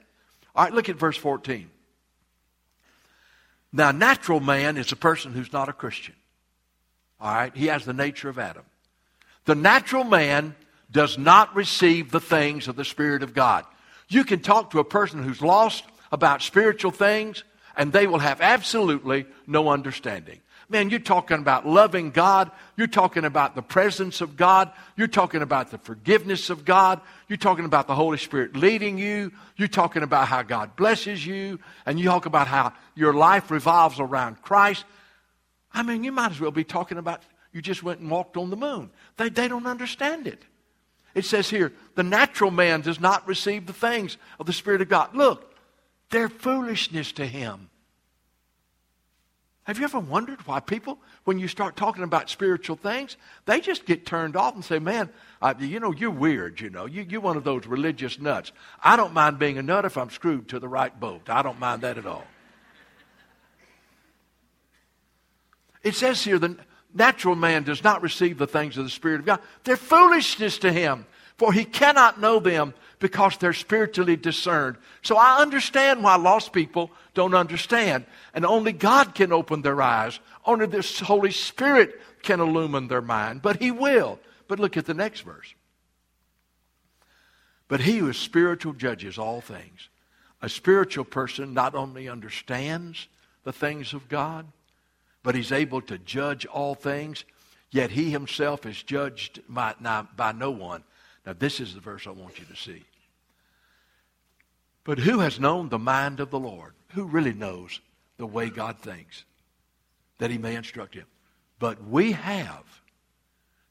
All 0.55 0.63
right, 0.63 0.73
look 0.73 0.87
at 0.87 0.95
verse 0.95 1.17
14. 1.17 1.69
Now, 3.73 3.91
natural 3.91 4.39
man 4.39 4.77
is 4.77 4.93
a 4.93 4.95
person 4.95 5.33
who's 5.33 5.51
not 5.51 5.67
a 5.67 5.73
Christian. 5.73 6.15
All 7.19 7.35
right, 7.35 7.53
he 7.53 7.67
has 7.67 7.83
the 7.83 7.91
nature 7.91 8.29
of 8.29 8.39
Adam. 8.39 8.63
The 9.43 9.55
natural 9.55 10.05
man 10.05 10.55
does 10.89 11.17
not 11.17 11.53
receive 11.53 12.09
the 12.09 12.21
things 12.21 12.69
of 12.69 12.77
the 12.77 12.85
Spirit 12.85 13.21
of 13.21 13.33
God. 13.33 13.65
You 14.07 14.23
can 14.23 14.39
talk 14.39 14.71
to 14.71 14.79
a 14.79 14.85
person 14.85 15.23
who's 15.23 15.41
lost 15.41 15.83
about 16.09 16.41
spiritual 16.41 16.91
things, 16.91 17.43
and 17.77 17.91
they 17.91 18.07
will 18.07 18.19
have 18.19 18.41
absolutely 18.41 19.25
no 19.47 19.69
understanding. 19.69 20.39
Man, 20.67 20.89
you're 20.89 20.99
talking 20.99 21.37
about 21.37 21.67
loving 21.67 22.09
God. 22.09 22.49
You're 22.75 22.87
talking 22.87 23.23
about 23.23 23.53
the 23.53 23.61
presence 23.61 24.19
of 24.21 24.35
God. 24.35 24.71
You're 24.97 25.07
talking 25.07 25.43
about 25.43 25.69
the 25.69 25.77
forgiveness 25.77 26.49
of 26.49 26.65
God. 26.65 27.01
You're 27.27 27.37
talking 27.37 27.65
about 27.65 27.85
the 27.85 27.93
Holy 27.93 28.17
Spirit 28.17 28.55
leading 28.55 28.97
you. 28.97 29.31
You're 29.57 29.67
talking 29.67 30.01
about 30.01 30.27
how 30.27 30.41
God 30.41 30.75
blesses 30.75 31.25
you. 31.25 31.59
And 31.85 31.99
you 31.99 32.05
talk 32.05 32.25
about 32.25 32.47
how 32.47 32.73
your 32.95 33.13
life 33.13 33.51
revolves 33.51 33.99
around 33.99 34.41
Christ. 34.41 34.85
I 35.71 35.83
mean, 35.83 36.03
you 36.03 36.11
might 36.11 36.31
as 36.31 36.39
well 36.39 36.51
be 36.51 36.63
talking 36.63 36.97
about 36.97 37.21
you 37.51 37.61
just 37.61 37.83
went 37.83 37.99
and 37.99 38.09
walked 38.09 38.35
on 38.35 38.49
the 38.49 38.57
moon. 38.57 38.89
They, 39.17 39.29
they 39.29 39.47
don't 39.47 39.67
understand 39.67 40.25
it. 40.25 40.41
It 41.13 41.25
says 41.25 41.49
here, 41.49 41.71
the 41.95 42.03
natural 42.03 42.51
man 42.51 42.81
does 42.81 42.99
not 42.99 43.25
receive 43.27 43.67
the 43.67 43.73
things 43.73 44.17
of 44.39 44.45
the 44.45 44.53
Spirit 44.53 44.81
of 44.81 44.89
God. 44.89 45.15
Look, 45.15 45.54
they're 46.09 46.29
foolishness 46.29 47.11
to 47.13 47.25
him. 47.25 47.69
Have 49.65 49.79
you 49.79 49.83
ever 49.83 49.99
wondered 49.99 50.45
why 50.45 50.59
people, 50.59 50.99
when 51.23 51.39
you 51.39 51.47
start 51.47 51.75
talking 51.75 52.03
about 52.03 52.29
spiritual 52.29 52.75
things, 52.75 53.17
they 53.45 53.59
just 53.59 53.87
get 53.87 54.05
turned 54.05 54.35
off 54.35 54.53
and 54.53 54.63
say, 54.63 54.77
man, 54.77 55.09
uh, 55.41 55.55
you 55.57 55.79
know, 55.79 55.91
you're 55.91 56.11
weird, 56.11 56.61
you 56.61 56.69
know. 56.69 56.85
You, 56.85 57.03
you're 57.09 57.19
one 57.19 57.35
of 57.35 57.43
those 57.43 57.65
religious 57.65 58.19
nuts. 58.19 58.51
I 58.83 58.95
don't 58.95 59.13
mind 59.13 59.39
being 59.39 59.57
a 59.57 59.63
nut 59.63 59.83
if 59.83 59.97
I'm 59.97 60.11
screwed 60.11 60.49
to 60.49 60.59
the 60.59 60.67
right 60.67 60.97
boat. 60.99 61.31
I 61.31 61.41
don't 61.41 61.59
mind 61.59 61.81
that 61.81 61.97
at 61.97 62.05
all. 62.05 62.25
It 65.81 65.95
says 65.95 66.23
here, 66.23 66.37
the 66.37 66.57
natural 66.93 67.35
man 67.35 67.63
does 67.63 67.83
not 67.83 68.03
receive 68.03 68.37
the 68.37 68.47
things 68.47 68.77
of 68.77 68.83
the 68.83 68.91
Spirit 68.91 69.21
of 69.21 69.25
God. 69.25 69.39
They're 69.63 69.77
foolishness 69.77 70.59
to 70.59 70.71
him, 70.71 71.07
for 71.37 71.51
he 71.51 71.65
cannot 71.65 72.19
know 72.19 72.39
them 72.39 72.75
because 72.99 73.37
they're 73.37 73.53
spiritually 73.53 74.15
discerned. 74.15 74.77
So 75.01 75.17
I 75.17 75.41
understand 75.41 76.03
why 76.03 76.15
lost 76.15 76.53
people 76.53 76.91
don't 77.13 77.33
understand. 77.33 78.05
And 78.33 78.45
only 78.45 78.71
God 78.71 79.15
can 79.15 79.31
open 79.31 79.61
their 79.61 79.81
eyes. 79.81 80.19
Only 80.45 80.65
the 80.65 81.03
Holy 81.05 81.31
Spirit 81.31 81.99
can 82.23 82.39
illumine 82.39 82.87
their 82.87 83.01
mind. 83.01 83.41
But 83.41 83.61
He 83.61 83.71
will. 83.71 84.19
But 84.47 84.59
look 84.59 84.77
at 84.77 84.85
the 84.85 84.93
next 84.93 85.21
verse. 85.21 85.53
But 87.67 87.81
He 87.81 87.97
who 87.97 88.09
is 88.09 88.17
spiritual 88.17 88.73
judges 88.73 89.17
all 89.17 89.41
things. 89.41 89.89
A 90.41 90.49
spiritual 90.49 91.05
person 91.05 91.53
not 91.53 91.75
only 91.75 92.07
understands 92.07 93.07
the 93.43 93.53
things 93.53 93.93
of 93.93 94.09
God, 94.09 94.45
but 95.25 95.33
he's 95.33 95.51
able 95.51 95.81
to 95.81 95.97
judge 95.97 96.45
all 96.45 96.75
things, 96.75 97.25
yet 97.71 97.89
he 97.89 98.11
himself 98.11 98.63
is 98.65 98.83
judged 98.83 99.41
by, 99.49 99.73
by 100.15 100.31
no 100.31 100.51
one. 100.51 100.83
Now, 101.25 101.33
this 101.33 101.59
is 101.59 101.73
the 101.73 101.79
verse 101.79 102.05
I 102.07 102.11
want 102.11 102.39
you 102.39 102.45
to 102.45 102.55
see. 102.55 102.83
But 104.83 104.99
who 104.99 105.19
has 105.19 105.39
known 105.39 105.69
the 105.69 105.79
mind 105.79 106.19
of 106.19 106.29
the 106.29 106.39
Lord? 106.39 106.73
Who 106.89 107.05
really 107.05 107.33
knows 107.33 107.81
the 108.17 108.27
way 108.27 108.49
God 108.49 108.79
thinks 108.79 109.25
that 110.19 110.29
he 110.29 110.37
may 110.37 110.55
instruct 110.55 110.93
him? 110.93 111.07
But 111.57 111.83
we 111.83 112.11
have, 112.11 112.63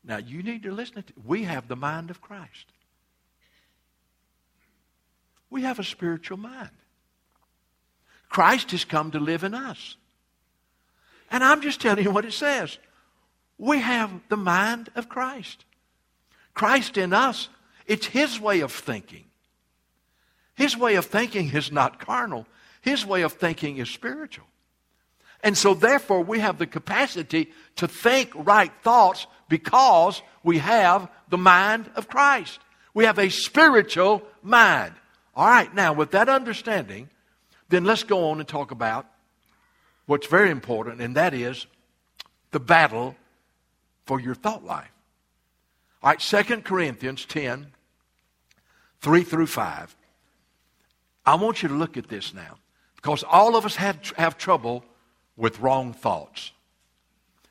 now 0.02 0.16
you 0.16 0.42
need 0.42 0.64
to 0.64 0.72
listen 0.72 1.02
to, 1.02 1.12
we 1.24 1.44
have 1.44 1.68
the 1.68 1.76
mind 1.76 2.10
of 2.10 2.20
Christ. 2.20 2.66
We 5.50 5.62
have 5.62 5.78
a 5.78 5.84
spiritual 5.84 6.38
mind. 6.38 6.70
Christ 8.28 8.72
has 8.72 8.84
come 8.84 9.12
to 9.12 9.20
live 9.20 9.44
in 9.44 9.54
us. 9.54 9.96
And 11.30 11.44
I'm 11.44 11.60
just 11.60 11.80
telling 11.80 12.02
you 12.02 12.10
what 12.10 12.24
it 12.24 12.32
says. 12.32 12.78
We 13.56 13.78
have 13.78 14.10
the 14.28 14.36
mind 14.36 14.90
of 14.96 15.08
Christ. 15.08 15.64
Christ 16.54 16.96
in 16.96 17.12
us, 17.12 17.48
it's 17.86 18.06
His 18.06 18.40
way 18.40 18.60
of 18.60 18.72
thinking. 18.72 19.24
His 20.54 20.76
way 20.76 20.94
of 20.94 21.06
thinking 21.06 21.50
is 21.52 21.72
not 21.72 21.98
carnal, 21.98 22.46
His 22.80 23.04
way 23.04 23.22
of 23.22 23.32
thinking 23.32 23.78
is 23.78 23.90
spiritual. 23.90 24.46
And 25.42 25.58
so, 25.58 25.74
therefore, 25.74 26.22
we 26.22 26.38
have 26.38 26.56
the 26.56 26.66
capacity 26.66 27.50
to 27.76 27.86
think 27.86 28.30
right 28.34 28.72
thoughts 28.82 29.26
because 29.50 30.22
we 30.42 30.58
have 30.58 31.10
the 31.28 31.36
mind 31.36 31.90
of 31.96 32.08
Christ. 32.08 32.60
We 32.94 33.04
have 33.04 33.18
a 33.18 33.28
spiritual 33.28 34.22
mind. 34.42 34.94
All 35.34 35.46
right, 35.46 35.72
now, 35.74 35.92
with 35.92 36.12
that 36.12 36.30
understanding, 36.30 37.10
then 37.68 37.84
let's 37.84 38.04
go 38.04 38.30
on 38.30 38.38
and 38.38 38.48
talk 38.48 38.70
about 38.70 39.06
what's 40.06 40.28
very 40.28 40.50
important, 40.50 41.02
and 41.02 41.16
that 41.16 41.34
is 41.34 41.66
the 42.52 42.60
battle 42.60 43.14
for 44.06 44.20
your 44.20 44.34
thought 44.34 44.64
life. 44.64 44.93
All 46.04 46.10
right, 46.10 46.20
2 46.20 46.60
Corinthians 46.60 47.24
10, 47.24 47.68
3 49.00 49.22
through 49.22 49.46
5. 49.46 49.96
I 51.24 51.34
want 51.36 51.62
you 51.62 51.70
to 51.70 51.74
look 51.74 51.96
at 51.96 52.08
this 52.08 52.34
now 52.34 52.58
because 52.96 53.24
all 53.24 53.56
of 53.56 53.64
us 53.64 53.76
have, 53.76 54.12
have 54.18 54.36
trouble 54.36 54.84
with 55.34 55.60
wrong 55.60 55.94
thoughts. 55.94 56.52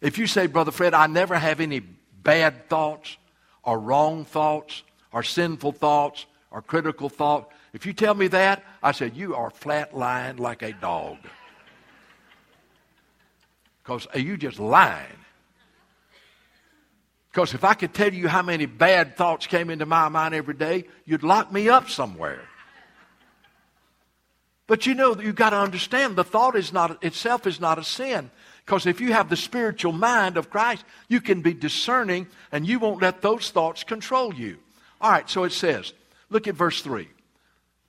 If 0.01 0.19
you 0.19 0.27
say, 0.27 0.45
Brother 0.45 0.69
Fred, 0.69 0.93
I 0.93 1.07
never 1.07 1.33
have 1.35 1.61
any 1.61 1.79
bad 1.79 2.69
thoughts 2.69 3.17
or 3.63 3.79
wrong 3.79 4.23
thoughts 4.23 4.83
or 5.11 5.23
sinful 5.23 5.71
thoughts 5.71 6.27
or 6.51 6.61
critical 6.61 7.09
thought, 7.09 7.51
if 7.73 7.87
you 7.87 7.93
tell 7.93 8.13
me 8.13 8.27
that, 8.27 8.63
I 8.83 8.91
said, 8.91 9.17
you 9.17 9.33
are 9.33 9.49
flat 9.49 9.97
lying 9.97 10.37
like 10.37 10.61
a 10.61 10.73
dog. 10.73 11.17
Because 13.81 14.05
uh, 14.13 14.19
you 14.19 14.37
just 14.37 14.59
lying. 14.59 15.22
Because 17.33 17.55
if 17.55 17.63
I 17.63 17.73
could 17.73 17.95
tell 17.95 18.13
you 18.13 18.27
how 18.27 18.43
many 18.43 18.67
bad 18.67 19.17
thoughts 19.17 19.47
came 19.47 19.71
into 19.71 19.87
my 19.87 20.07
mind 20.07 20.35
every 20.35 20.53
day, 20.53 20.85
you'd 21.03 21.23
lock 21.23 21.51
me 21.51 21.67
up 21.67 21.89
somewhere. 21.89 22.41
But 24.67 24.85
you 24.85 24.93
know, 24.93 25.15
that 25.15 25.25
you've 25.25 25.35
got 25.35 25.49
to 25.49 25.57
understand 25.57 26.15
the 26.15 26.23
thought 26.23 26.55
is 26.55 26.71
not, 26.71 27.03
itself 27.03 27.47
is 27.47 27.59
not 27.59 27.79
a 27.79 27.83
sin. 27.83 28.29
Because 28.63 28.85
if 28.85 29.01
you 29.01 29.13
have 29.13 29.29
the 29.29 29.35
spiritual 29.35 29.93
mind 29.93 30.37
of 30.37 30.51
Christ, 30.51 30.85
you 31.09 31.19
can 31.19 31.41
be 31.41 31.55
discerning 31.55 32.27
and 32.51 32.67
you 32.67 32.77
won't 32.77 33.01
let 33.01 33.23
those 33.23 33.49
thoughts 33.49 33.83
control 33.83 34.31
you. 34.31 34.59
All 35.01 35.11
right, 35.11 35.27
so 35.27 35.43
it 35.43 35.53
says, 35.53 35.91
look 36.29 36.47
at 36.47 36.53
verse 36.53 36.83
3. 36.83 37.07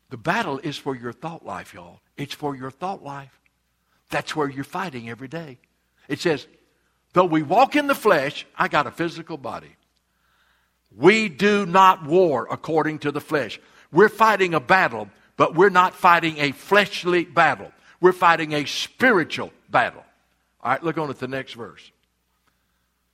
The 0.08 0.16
battle 0.16 0.58
is 0.58 0.78
for 0.78 0.96
your 0.96 1.12
thought 1.12 1.44
life, 1.44 1.74
y'all. 1.74 2.00
It's 2.16 2.34
for 2.34 2.56
your 2.56 2.70
thought 2.70 3.04
life. 3.04 3.38
That's 4.08 4.34
where 4.34 4.48
you're 4.48 4.64
fighting 4.64 5.10
every 5.10 5.28
day. 5.28 5.58
It 6.08 6.20
says, 6.20 6.46
though 7.14 7.24
we 7.24 7.42
walk 7.42 7.74
in 7.74 7.86
the 7.86 7.94
flesh, 7.94 8.46
I 8.56 8.68
got 8.68 8.86
a 8.86 8.90
physical 8.90 9.38
body. 9.38 9.74
We 10.94 11.28
do 11.28 11.64
not 11.64 12.04
war 12.04 12.46
according 12.50 13.00
to 13.00 13.10
the 13.10 13.20
flesh. 13.20 13.58
We're 13.90 14.08
fighting 14.08 14.52
a 14.54 14.60
battle 14.60 15.08
but 15.36 15.54
we're 15.54 15.70
not 15.70 15.94
fighting 15.94 16.38
a 16.38 16.52
fleshly 16.52 17.24
battle. 17.24 17.72
We're 18.00 18.12
fighting 18.12 18.52
a 18.52 18.66
spiritual 18.66 19.52
battle. 19.68 20.04
All 20.62 20.72
right, 20.72 20.82
look 20.82 20.98
on 20.98 21.10
at 21.10 21.18
the 21.18 21.28
next 21.28 21.54
verse. 21.54 21.90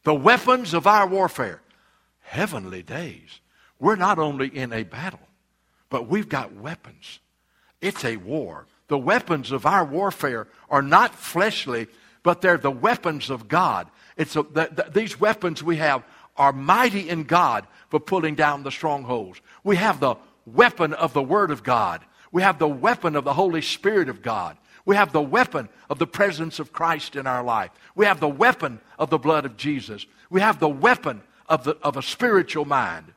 The 0.04 0.14
weapons 0.14 0.74
of 0.74 0.86
our 0.86 1.06
warfare, 1.06 1.60
heavenly 2.20 2.82
days. 2.82 3.40
We're 3.78 3.96
not 3.96 4.18
only 4.18 4.48
in 4.48 4.72
a 4.72 4.82
battle, 4.82 5.20
but 5.88 6.08
we've 6.08 6.28
got 6.28 6.54
weapons. 6.54 7.20
It's 7.80 8.04
a 8.04 8.16
war. 8.16 8.66
The 8.88 8.98
weapons 8.98 9.52
of 9.52 9.64
our 9.64 9.84
warfare 9.84 10.48
are 10.68 10.82
not 10.82 11.14
fleshly, 11.14 11.86
but 12.22 12.40
they're 12.40 12.58
the 12.58 12.70
weapons 12.70 13.30
of 13.30 13.48
God. 13.48 13.88
It's 14.16 14.36
a, 14.36 14.42
the, 14.42 14.68
the, 14.72 14.90
these 14.92 15.18
weapons 15.18 15.62
we 15.62 15.76
have 15.76 16.04
are 16.36 16.52
mighty 16.52 17.08
in 17.08 17.24
God 17.24 17.66
for 17.88 18.00
pulling 18.00 18.34
down 18.34 18.62
the 18.62 18.70
strongholds. 18.70 19.40
We 19.64 19.76
have 19.76 20.00
the 20.00 20.16
weapon 20.46 20.94
of 20.94 21.12
the 21.12 21.22
Word 21.22 21.50
of 21.50 21.62
God. 21.62 22.04
We 22.32 22.42
have 22.42 22.58
the 22.58 22.68
weapon 22.68 23.16
of 23.16 23.24
the 23.24 23.34
Holy 23.34 23.62
Spirit 23.62 24.08
of 24.08 24.22
God. 24.22 24.56
We 24.84 24.96
have 24.96 25.12
the 25.12 25.22
weapon 25.22 25.68
of 25.88 25.98
the 25.98 26.06
presence 26.06 26.58
of 26.58 26.72
Christ 26.72 27.16
in 27.16 27.26
our 27.26 27.42
life. 27.42 27.70
We 27.94 28.06
have 28.06 28.20
the 28.20 28.28
weapon 28.28 28.80
of 28.98 29.10
the 29.10 29.18
blood 29.18 29.44
of 29.44 29.56
Jesus. 29.56 30.06
We 30.30 30.40
have 30.40 30.58
the 30.58 30.68
weapon 30.68 31.22
of, 31.48 31.64
the, 31.64 31.76
of 31.82 31.96
a 31.96 32.02
spiritual 32.02 32.64
mind. 32.64 33.12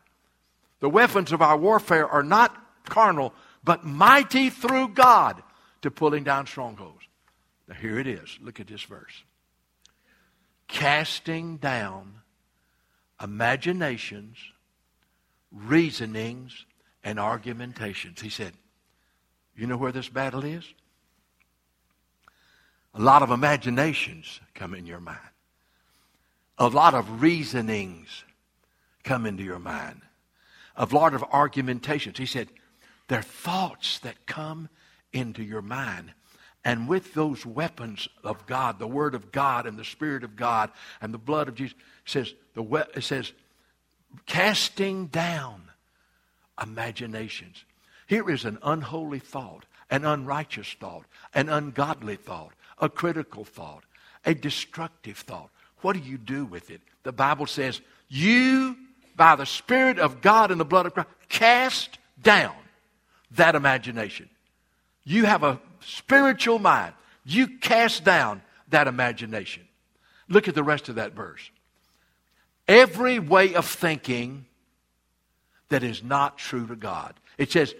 The 0.81 0.89
weapons 0.89 1.31
of 1.31 1.41
our 1.41 1.55
warfare 1.55 2.07
are 2.07 2.23
not 2.23 2.55
carnal, 2.85 3.33
but 3.63 3.85
mighty 3.85 4.49
through 4.49 4.89
God 4.89 5.41
to 5.81 5.91
pulling 5.91 6.23
down 6.23 6.47
strongholds. 6.47 7.02
Now, 7.67 7.75
here 7.75 7.99
it 7.99 8.07
is. 8.07 8.37
Look 8.41 8.59
at 8.59 8.67
this 8.67 8.83
verse. 8.83 9.23
Casting 10.67 11.57
down 11.57 12.15
imaginations, 13.21 14.37
reasonings, 15.51 16.65
and 17.03 17.19
argumentations. 17.19 18.21
He 18.21 18.29
said, 18.29 18.53
You 19.55 19.67
know 19.67 19.77
where 19.77 19.91
this 19.91 20.09
battle 20.09 20.43
is? 20.43 20.65
A 22.95 23.01
lot 23.01 23.23
of 23.23 23.31
imaginations 23.31 24.39
come 24.53 24.73
in 24.73 24.85
your 24.85 24.99
mind. 24.99 25.19
A 26.57 26.67
lot 26.67 26.93
of 26.93 27.21
reasonings 27.21 28.23
come 29.03 29.25
into 29.25 29.43
your 29.43 29.59
mind. 29.59 30.01
A 30.75 30.85
lot 30.85 31.13
of 31.13 31.23
argumentations. 31.31 32.17
He 32.17 32.25
said, 32.25 32.49
They're 33.07 33.21
thoughts 33.21 33.99
that 33.99 34.25
come 34.25 34.69
into 35.11 35.43
your 35.43 35.61
mind. 35.61 36.13
And 36.65 36.87
with 36.87 37.13
those 37.13 37.45
weapons 37.45 38.07
of 38.23 38.45
God, 38.45 38.79
the 38.79 38.87
Word 38.87 39.15
of 39.15 39.31
God 39.31 39.65
and 39.65 39.77
the 39.77 39.83
Spirit 39.83 40.23
of 40.23 40.35
God 40.35 40.71
and 41.01 41.13
the 41.13 41.17
blood 41.17 41.47
of 41.49 41.55
Jesus, 41.55 41.75
says, 42.05 42.33
the, 42.53 42.87
it 42.95 43.03
says 43.03 43.33
casting 44.25 45.07
down 45.07 45.63
imaginations. 46.61 47.65
Here 48.07 48.29
is 48.29 48.45
an 48.45 48.59
unholy 48.63 49.19
thought, 49.19 49.65
an 49.89 50.05
unrighteous 50.05 50.75
thought, 50.79 51.05
an 51.33 51.49
ungodly 51.49 52.15
thought, 52.15 52.53
a 52.79 52.89
critical 52.89 53.43
thought, 53.43 53.83
a 54.25 54.33
destructive 54.33 55.17
thought. 55.17 55.49
What 55.81 55.93
do 55.93 55.99
you 55.99 56.17
do 56.17 56.45
with 56.45 56.69
it? 56.69 56.81
The 57.03 57.11
Bible 57.11 57.47
says, 57.47 57.81
you, 58.07 58.77
by 59.15 59.35
the 59.35 59.45
Spirit 59.45 59.99
of 59.99 60.21
God 60.21 60.51
and 60.51 60.59
the 60.59 60.65
blood 60.65 60.85
of 60.85 60.93
Christ, 60.93 61.09
cast 61.27 61.97
down 62.21 62.55
that 63.31 63.55
imagination. 63.55 64.29
You 65.03 65.25
have 65.25 65.43
a 65.43 65.59
spiritual 65.85 66.59
mind. 66.59 66.93
You 67.25 67.47
cast 67.59 68.03
down 68.03 68.41
that 68.69 68.87
imagination. 68.87 69.63
Look 70.27 70.47
at 70.47 70.55
the 70.55 70.63
rest 70.63 70.89
of 70.89 70.95
that 70.95 71.13
verse. 71.13 71.49
Every 72.67 73.19
way 73.19 73.55
of 73.55 73.65
thinking 73.65 74.45
that 75.69 75.83
is 75.83 76.03
not 76.03 76.37
true 76.37 76.67
to 76.67 76.75
God. 76.75 77.13
It 77.37 77.51
says, 77.51 77.73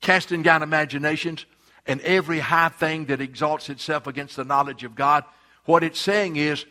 casting 0.00 0.42
down 0.42 0.62
imaginations 0.62 1.44
and 1.86 2.00
every 2.02 2.38
high 2.38 2.68
thing 2.68 3.06
that 3.06 3.20
exalts 3.20 3.68
itself 3.68 4.06
against 4.06 4.36
the 4.36 4.44
knowledge 4.44 4.84
of 4.84 4.94
God. 4.94 5.24
What 5.64 5.84
it's 5.84 6.00
saying 6.00 6.36
is, 6.36 6.64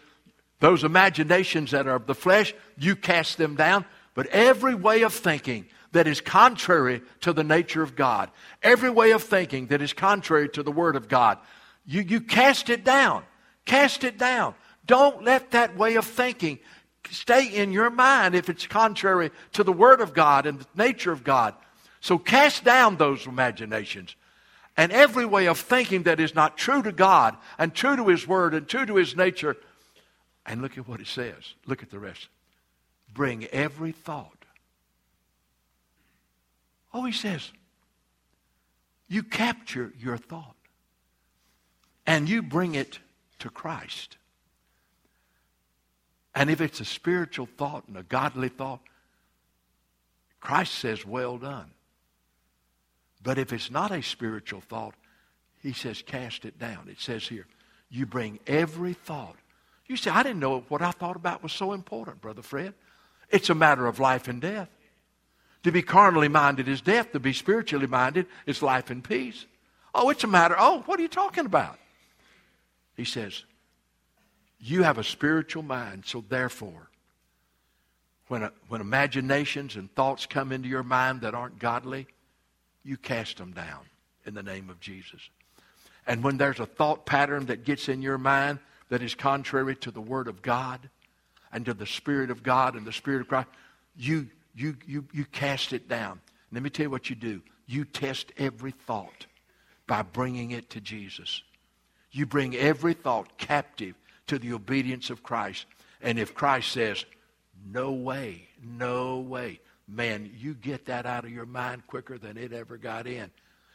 those 0.60 0.84
imaginations 0.84 1.71
that 1.71 1.88
are 1.88 1.95
of 1.95 2.08
the 2.08 2.15
flesh, 2.15 2.54
you 2.78 2.95
cast 2.95 3.38
them 3.38 3.56
down. 3.56 3.86
But 4.13 4.28
every 4.28 4.73
way 4.73 5.01
of 5.01 5.13
thinking 5.13 5.67
that 5.95 6.08
is 6.08 6.19
contrary 6.19 7.01
to 7.21 7.31
the 7.31 7.43
nature 7.43 7.81
of 7.81 7.95
God, 7.95 8.29
every 8.62 8.89
way 8.89 9.12
of 9.12 9.23
thinking 9.23 9.67
that 9.67 9.81
is 9.81 9.93
contrary 9.93 10.49
to 10.49 10.62
the 10.62 10.71
Word 10.71 10.97
of 10.97 11.08
God, 11.08 11.38
you, 11.86 12.01
you 12.01 12.19
cast 12.19 12.69
it 12.69 12.84
down. 12.84 13.23
Cast 13.63 14.03
it 14.03 14.17
down. 14.17 14.55
Don't 14.86 15.23
let 15.23 15.51
that 15.51 15.77
way 15.77 15.95
of 15.95 16.05
thinking 16.05 16.60
stay 17.10 17.47
in 17.47 17.71
your 17.71 17.89
mind 17.89 18.36
if 18.36 18.49
it's 18.49 18.67
contrary 18.67 19.31
to 19.53 19.63
the 19.63 19.71
Word 19.71 20.01
of 20.01 20.13
God 20.13 20.45
and 20.45 20.60
the 20.60 20.65
nature 20.75 21.13
of 21.13 21.23
God. 21.23 21.55
So 22.01 22.17
cast 22.17 22.65
down 22.65 22.97
those 22.97 23.25
imaginations 23.25 24.17
and 24.75 24.91
every 24.91 25.25
way 25.25 25.47
of 25.47 25.58
thinking 25.58 26.03
that 26.03 26.19
is 26.19 26.36
not 26.36 26.58
true 26.58 26.84
to 26.84 26.91
God 26.91 27.38
and 27.58 27.73
true 27.73 27.95
to 27.95 28.08
His 28.10 28.27
Word 28.27 28.53
and 28.53 28.67
true 28.67 28.86
to 28.86 28.95
His 28.95 29.15
nature. 29.15 29.55
And 30.45 30.62
look 30.62 30.77
at 30.77 30.89
what 30.89 30.99
it 30.99 31.08
says. 31.08 31.53
Look 31.65 31.84
at 31.84 31.89
the 31.89 31.99
rest. 31.99 32.27
Bring 33.13 33.45
every 33.45 33.93
thought. 33.93 34.35
Oh, 36.95 37.03
he 37.03 37.12
says, 37.12 37.51
you 39.10 39.21
capture 39.21 39.91
your 39.99 40.15
thought 40.15 40.55
and 42.08 42.29
you 42.29 42.41
bring 42.41 42.75
it 42.75 42.99
to 43.39 43.49
Christ. 43.49 44.15
And 46.34 46.49
if 46.49 46.62
it's 46.62 46.79
a 46.79 46.86
spiritual 46.86 47.49
thought 47.58 47.84
and 47.89 47.97
a 47.97 48.03
godly 48.03 48.47
thought, 48.47 48.79
Christ 50.39 50.75
says, 50.75 51.05
well 51.05 51.38
done. 51.38 51.71
But 53.21 53.39
if 53.39 53.51
it's 53.51 53.69
not 53.69 53.91
a 53.91 54.01
spiritual 54.01 54.62
thought, 54.62 54.93
he 55.62 55.73
says, 55.73 56.01
cast 56.01 56.45
it 56.45 56.58
down. 56.58 56.88
It 56.89 57.01
says 57.01 57.27
here, 57.27 57.45
you 57.89 58.05
bring 58.05 58.39
every 58.47 58.93
thought. 58.93 59.36
You 59.86 59.97
say, 59.97 60.12
I 60.12 60.23
didn't 60.23 60.39
know 60.39 60.63
what 60.69 60.81
I 60.81 60.91
thought 60.91 61.17
about 61.17 61.43
was 61.43 61.51
so 61.51 61.73
important, 61.73 62.21
Brother 62.21 62.41
Fred. 62.41 62.73
It's 63.29 63.49
a 63.49 63.55
matter 63.55 63.86
of 63.86 63.99
life 63.99 64.29
and 64.29 64.39
death. 64.39 64.69
To 65.65 65.71
be 65.71 65.82
carnally 65.82 66.28
minded 66.28 66.67
is 66.67 66.80
death. 66.80 67.12
To 67.13 67.19
be 67.19 67.34
spiritually 67.34 67.88
minded 67.88 68.28
is 68.45 68.62
life 68.62 68.91
and 68.91 69.04
peace. 69.04 69.47
Oh, 69.95 70.12
it's 70.12 70.23
a 70.23 70.28
matter. 70.28 70.56
Oh, 70.60 70.84
what 70.86 70.99
are 70.99 71.01
you 71.01 71.08
talking 71.08 71.47
about? 71.47 71.80
He 72.95 73.04
says, 73.04 73.45
You 74.60 74.84
have 74.84 74.99
a 74.99 75.04
spiritual 75.04 75.63
mind, 75.63 76.04
so 76.06 76.23
therefore, 76.30 76.91
when, 78.28 78.43
a, 78.43 78.51
when 78.67 78.80
imaginations 78.80 79.75
and 79.75 79.91
thoughts 79.95 80.28
come 80.28 80.51
into 80.51 80.69
your 80.69 80.84
mind 80.84 81.21
that 81.21 81.34
aren't 81.34 81.58
godly, 81.58 82.06
you 82.84 82.95
cast 82.95 83.38
them 83.38 83.51
down 83.51 83.86
in 84.28 84.36
the 84.36 84.43
name 84.43 84.69
of 84.69 84.80
Jesus. 84.80 85.32
And 86.06 86.23
when 86.23 86.38
there's 86.38 86.60
a 86.60 86.67
thought 86.67 87.08
pattern 87.08 87.47
that 87.47 87.65
gets 87.65 87.89
in 87.89 88.04
your 88.04 88.19
mind 88.19 88.60
that 88.89 89.01
is 89.01 89.15
contrary 89.15 89.75
to 89.78 89.89
the 89.89 89.99
Word 89.99 90.28
of 90.28 90.43
God 90.43 90.91
and 91.51 91.65
to 91.65 91.73
the 91.73 91.88
Spirit 91.88 92.30
of 92.30 92.43
God 92.43 92.75
and 92.75 92.86
the 92.86 92.93
Spirit 92.93 93.21
of 93.21 93.30
Christ, 93.30 93.47
you, 93.97 94.28
you, 94.55 94.75
you, 94.87 95.05
you 95.11 95.25
cast 95.25 95.73
it 95.73 95.87
down. 95.87 96.21
Let 96.51 96.63
me 96.63 96.69
tell 96.69 96.85
you 96.85 96.89
what 96.89 97.09
you 97.09 97.15
do. 97.15 97.41
You 97.67 97.83
test 97.83 98.31
every 98.37 98.71
thought 98.71 99.25
by 99.87 100.01
bringing 100.01 100.51
it 100.51 100.69
to 100.71 100.81
Jesus. 100.81 101.43
You 102.11 102.25
bring 102.25 102.55
every 102.55 102.93
thought 102.93 103.37
captive 103.37 103.95
to 104.27 104.39
the 104.39 104.53
obedience 104.53 105.09
of 105.09 105.21
Christ. 105.21 105.65
And 106.01 106.17
if 106.17 106.33
Christ 106.33 106.71
says, 106.71 107.05
no 107.71 107.91
way, 107.91 108.47
no 108.63 109.19
way, 109.19 109.59
man, 109.87 110.31
you 110.37 110.53
get 110.53 110.85
that 110.85 111.05
out 111.05 111.25
of 111.25 111.31
your 111.31 111.45
mind 111.45 111.85
quicker 111.87 112.17
than 112.17 112.37
it 112.37 112.53
ever 112.53 112.77
got 112.77 113.07
in. 113.07 113.29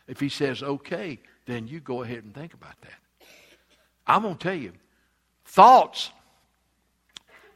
If 0.09 0.21
he 0.21 0.29
says, 0.29 0.63
okay, 0.63 1.19
then 1.47 1.69
you 1.69 1.81
go 1.81 2.03
ahead 2.03 2.25
and 2.25 2.35
think 2.35 2.55
about 2.55 2.81
that. 2.83 3.27
I'm 4.07 4.23
going 4.23 4.37
to 4.37 4.43
tell 4.43 4.55
you, 4.55 4.73
thoughts 5.45 6.11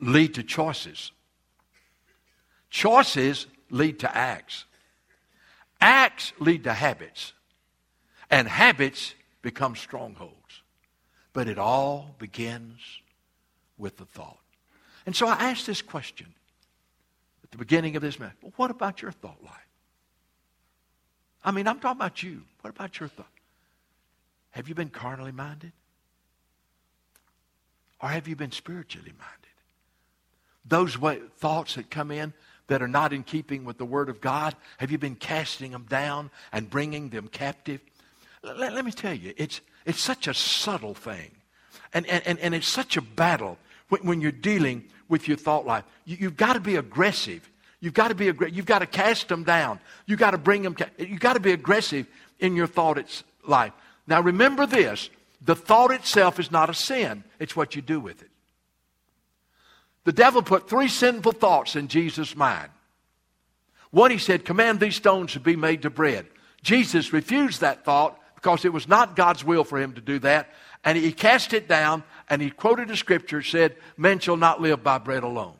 lead 0.01 0.35
to 0.35 0.43
choices. 0.43 1.13
Choices 2.75 3.47
lead 3.71 4.01
to 4.01 4.17
acts. 4.17 4.65
Acts 5.81 6.33
lead 6.41 6.65
to 6.65 6.73
habits. 6.73 7.33
And 8.29 8.49
habits 8.49 9.15
become 9.43 9.77
strongholds. 9.77 10.63
But 11.33 11.49
it 11.49 11.57
all 11.57 12.17
begins 12.19 12.81
with 13.79 13.97
the 13.97 14.05
thought. 14.05 14.41
And 15.07 15.15
so 15.15 15.29
I 15.29 15.35
ask 15.35 15.67
this 15.67 15.83
question 15.83 16.27
at 17.45 17.53
the 17.53 17.59
beginning 17.59 17.95
of 17.95 18.03
this 18.03 18.19
message. 18.19 18.39
Well, 18.43 18.53
what 18.57 18.73
about 18.73 19.03
your 19.03 19.13
thought 19.13 19.39
life? 19.45 19.55
I 21.45 21.53
mean, 21.53 21.69
I'm 21.69 21.79
talking 21.79 22.01
about 22.01 22.25
you. 22.25 22.43
What 22.63 22.71
about 22.71 22.99
your 22.99 23.09
thought? 23.09 23.29
Have 24.51 24.69
you 24.69 24.75
been 24.75 24.91
carnally 24.91 25.31
minded? 25.31 25.71
Or 28.03 28.09
have 28.09 28.27
you 28.27 28.35
been 28.35 28.51
spiritually 28.51 29.13
minded? 29.17 29.45
Those 30.65 30.99
way, 30.99 31.21
thoughts 31.39 31.77
that 31.77 31.89
come 31.89 32.11
in 32.11 32.33
that 32.67 32.83
are 32.83 32.89
not 32.89 33.13
in 33.13 33.23
keeping 33.23 33.65
with 33.65 33.79
the 33.79 33.85
Word 33.85 34.09
of 34.09 34.21
God, 34.21 34.55
have 34.79 34.91
you 34.91 34.99
been 34.99 35.17
casting 35.17 35.73
them 35.73 35.87
down 35.89 36.31
and 36.53 36.69
bringing 36.71 37.11
them 37.11 37.29
captive? 37.29 37.81
Let, 38.43 38.75
let 38.75 38.85
me 38.85 38.93
tell 38.93 39.15
you, 39.15 39.35
it's, 39.37 39.61
it's 39.85 40.01
such 40.01 40.29
a 40.29 40.35
subtle 40.35 40.95
thing. 40.95 41.31
And, 41.93 42.07
and, 42.07 42.39
and 42.39 42.55
it's 42.55 42.69
such 42.69 42.97
a 42.97 43.03
battle 43.03 43.59
when, 43.89 44.07
when 44.07 44.21
you're 44.21 44.33
dealing 44.33 44.85
with 45.09 45.29
your 45.29 45.37
thought 45.37 45.67
life. 45.67 45.85
You, 46.05 46.29
have 46.29 46.37
got 46.37 46.55
to 46.55 46.61
be 46.61 46.77
aggressive. 46.77 47.49
You've 47.81 47.95
got 47.95 48.09
to 48.09 48.15
be 48.15 48.29
aggressive. 48.29 48.57
You've 48.57 48.67
got 48.67 48.81
to 48.81 48.87
cast 48.87 49.29
them 49.29 49.45
down. 49.45 49.79
You've 50.07 50.19
got 50.19 50.33
to 50.33 50.39
bring 50.39 50.63
them. 50.63 50.77
You've 50.99 51.21
got 51.21 51.35
to 51.35 51.41
be 51.41 51.53
aggressive 51.53 52.07
in 52.41 52.57
your 52.57 52.67
thought 52.67 53.23
life. 53.47 53.73
Now 54.07 54.21
remember 54.21 54.67
this: 54.67 55.11
the 55.43 55.55
thought 55.55 55.91
itself 55.91 56.41
is 56.41 56.51
not 56.51 56.71
a 56.71 56.75
sin. 56.75 57.25
It's 57.39 57.55
what 57.55 57.77
you 57.77 57.83
do 57.83 58.01
with 58.01 58.23
it. 58.23 58.31
The 60.05 60.13
devil 60.13 60.43
put 60.43 60.69
three 60.69 60.89
sinful 60.89 61.33
thoughts 61.33 61.77
in 61.77 61.89
Jesus' 61.89 62.37
mind. 62.37 62.71
One, 63.91 64.11
he 64.11 64.19
said, 64.19 64.45
"Command 64.45 64.81
these 64.81 64.97
stones 64.97 65.33
to 65.33 65.41
be 65.41 65.57
made 65.57 65.83
to 65.83 65.91
bread." 65.91 66.27
Jesus 66.63 67.13
refused 67.13 67.61
that 67.61 67.85
thought 67.85 68.19
because 68.35 68.65
it 68.65 68.73
was 68.73 68.89
not 68.89 69.17
God's 69.17 69.45
will 69.45 69.65
for 69.65 69.79
him 69.79 69.93
to 69.95 70.01
do 70.01 70.19
that. 70.21 70.53
and 70.85 70.99
he 70.99 71.13
cast 71.13 71.53
it 71.53 71.67
down, 71.67 72.05
and 72.29 72.41
he 72.43 72.51
quoted 72.51 72.91
a 72.91 72.97
scripture 72.97 73.43
said, 73.43 73.77
"Men 73.97 74.19
shall 74.19 74.37
not 74.37 74.61
live 74.61 74.83
by 74.83 74.99
bread 74.99 75.23
alone." 75.23 75.57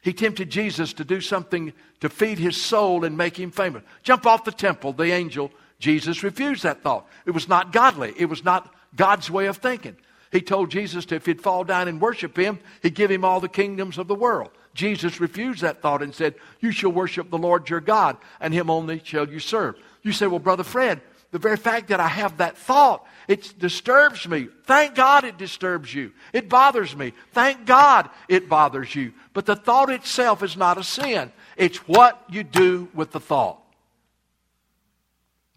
He 0.00 0.12
tempted 0.12 0.48
Jesus 0.48 0.92
to 0.94 1.04
do 1.04 1.20
something 1.20 1.72
to 2.00 2.08
feed 2.08 2.38
his 2.38 2.60
soul 2.60 3.04
and 3.04 3.16
make 3.16 3.38
him 3.38 3.50
famous. 3.50 3.82
Jump 4.02 4.26
off 4.26 4.44
the 4.44 4.52
temple, 4.52 4.92
the 4.92 5.12
angel. 5.12 5.52
Jesus 5.80 6.22
refused 6.22 6.62
that 6.62 6.82
thought. 6.82 7.06
It 7.26 7.32
was 7.32 7.48
not 7.48 7.72
godly. 7.72 8.14
It 8.16 8.26
was 8.26 8.42
not 8.42 8.74
God's 8.96 9.30
way 9.30 9.46
of 9.46 9.58
thinking. 9.58 9.96
He 10.30 10.40
told 10.40 10.70
Jesus 10.70 11.06
to, 11.06 11.16
if 11.16 11.26
he'd 11.26 11.40
fall 11.40 11.64
down 11.64 11.88
and 11.88 12.00
worship 12.00 12.36
him, 12.36 12.58
he'd 12.82 12.94
give 12.94 13.10
him 13.10 13.24
all 13.24 13.40
the 13.40 13.48
kingdoms 13.48 13.98
of 13.98 14.08
the 14.08 14.14
world. 14.14 14.50
Jesus 14.74 15.20
refused 15.20 15.62
that 15.62 15.82
thought 15.82 16.02
and 16.02 16.14
said, 16.14 16.34
You 16.60 16.70
shall 16.70 16.92
worship 16.92 17.30
the 17.30 17.38
Lord 17.38 17.68
your 17.68 17.80
God, 17.80 18.16
and 18.40 18.52
him 18.52 18.70
only 18.70 19.00
shall 19.02 19.28
you 19.28 19.40
serve. 19.40 19.76
You 20.02 20.12
say, 20.12 20.26
Well, 20.26 20.38
Brother 20.38 20.64
Fred, 20.64 21.00
the 21.30 21.38
very 21.38 21.56
fact 21.56 21.88
that 21.88 22.00
I 22.00 22.08
have 22.08 22.38
that 22.38 22.56
thought, 22.56 23.04
it 23.26 23.58
disturbs 23.58 24.26
me. 24.28 24.48
Thank 24.64 24.94
God 24.94 25.24
it 25.24 25.36
disturbs 25.36 25.92
you. 25.92 26.12
It 26.32 26.48
bothers 26.48 26.96
me. 26.96 27.12
Thank 27.32 27.66
God 27.66 28.08
it 28.28 28.48
bothers 28.48 28.94
you. 28.94 29.12
But 29.34 29.44
the 29.44 29.56
thought 29.56 29.90
itself 29.90 30.42
is 30.42 30.56
not 30.56 30.78
a 30.78 30.84
sin, 30.84 31.32
it's 31.56 31.78
what 31.88 32.22
you 32.28 32.44
do 32.44 32.88
with 32.94 33.12
the 33.12 33.20
thought. 33.20 33.60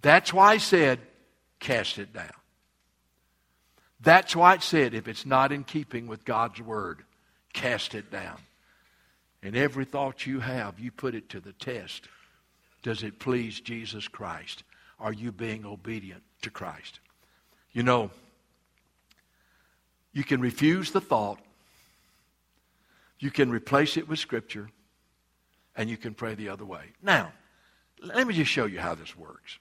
That's 0.01 0.34
why 0.34 0.53
I 0.53 0.57
said, 0.57 0.99
cast 1.60 1.99
it 1.99 2.12
down. 2.12 2.31
That's 4.03 4.35
why 4.35 4.55
it 4.55 4.63
said, 4.63 4.93
if 4.93 5.07
it's 5.07 5.25
not 5.25 5.51
in 5.51 5.63
keeping 5.63 6.07
with 6.07 6.25
God's 6.25 6.59
word, 6.59 7.03
cast 7.53 7.93
it 7.93 8.09
down. 8.11 8.37
And 9.43 9.55
every 9.55 9.85
thought 9.85 10.25
you 10.25 10.39
have, 10.39 10.79
you 10.79 10.91
put 10.91 11.15
it 11.15 11.29
to 11.29 11.39
the 11.39 11.53
test. 11.53 12.07
Does 12.83 13.03
it 13.03 13.19
please 13.19 13.59
Jesus 13.59 14.07
Christ? 14.07 14.63
Are 14.99 15.13
you 15.13 15.31
being 15.31 15.65
obedient 15.65 16.23
to 16.41 16.49
Christ? 16.49 16.99
You 17.73 17.83
know, 17.83 18.11
you 20.13 20.23
can 20.23 20.41
refuse 20.41 20.91
the 20.91 21.01
thought, 21.01 21.39
you 23.19 23.31
can 23.31 23.51
replace 23.51 23.97
it 23.97 24.07
with 24.07 24.19
Scripture, 24.19 24.69
and 25.75 25.89
you 25.89 25.97
can 25.97 26.13
pray 26.13 26.33
the 26.35 26.49
other 26.49 26.65
way. 26.65 26.85
Now, 27.01 27.31
let 28.01 28.27
me 28.27 28.33
just 28.33 28.51
show 28.51 28.65
you 28.65 28.79
how 28.79 28.95
this 28.95 29.15
works. 29.15 29.57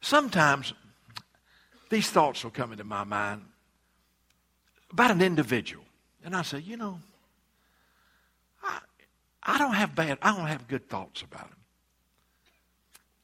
Sometimes 0.00 0.72
these 1.92 2.08
thoughts 2.08 2.42
will 2.42 2.50
come 2.50 2.72
into 2.72 2.84
my 2.84 3.04
mind 3.04 3.42
about 4.90 5.10
an 5.10 5.20
individual. 5.20 5.84
And 6.24 6.34
I 6.34 6.40
say, 6.40 6.58
you 6.58 6.78
know, 6.78 6.98
I, 8.64 8.78
I 9.42 9.58
don't 9.58 9.74
have 9.74 9.94
bad, 9.94 10.16
I 10.22 10.34
don't 10.34 10.46
have 10.46 10.66
good 10.68 10.88
thoughts 10.88 11.20
about 11.20 11.48
him. 11.48 11.56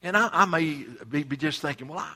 And 0.03 0.15
I, 0.15 0.29
I 0.31 0.45
may 0.45 0.85
be, 1.09 1.23
be, 1.23 1.35
just 1.35 1.63
thinking, 1.63 1.87
well, 1.87 1.97
I, 1.97 2.13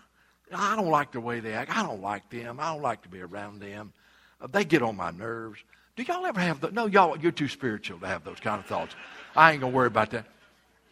I 0.53 0.75
don't 0.75 0.91
like 0.91 1.11
the 1.11 1.19
way 1.19 1.39
they 1.39 1.53
act. 1.53 1.75
I 1.75 1.81
don't 1.81 2.01
like 2.01 2.29
them. 2.29 2.59
I 2.59 2.71
don't 2.71 2.83
like 2.83 3.01
to 3.01 3.09
be 3.09 3.21
around 3.21 3.59
them. 3.59 3.91
Uh, 4.39 4.45
they 4.45 4.63
get 4.63 4.83
on 4.83 4.95
my 4.95 5.09
nerves. 5.09 5.59
Do 5.95 6.03
y'all 6.03 6.23
ever 6.23 6.39
have 6.39 6.61
the, 6.61 6.69
no, 6.69 6.85
y'all, 6.85 7.17
you're 7.17 7.31
too 7.31 7.47
spiritual 7.47 7.97
to 7.99 8.05
have 8.05 8.23
those 8.23 8.39
kind 8.39 8.59
of 8.59 8.67
thoughts. 8.67 8.95
I 9.35 9.53
ain't 9.53 9.61
going 9.61 9.73
to 9.73 9.75
worry 9.75 9.87
about 9.87 10.11
that. 10.11 10.27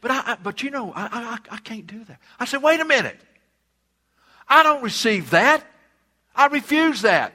But, 0.02 0.10
I, 0.10 0.24
I 0.26 0.38
but 0.42 0.64
you 0.64 0.72
know, 0.72 0.92
I, 0.96 1.38
I, 1.52 1.56
I 1.56 1.58
can't 1.58 1.86
do 1.86 2.04
that. 2.06 2.20
I 2.40 2.46
said, 2.46 2.64
wait 2.64 2.80
a 2.80 2.86
minute. 2.86 3.20
I 4.52 4.64
don't 4.64 4.84
receive 4.84 5.30
that. 5.30 5.64
I 6.36 6.48
refuse 6.48 7.04
that. 7.04 7.34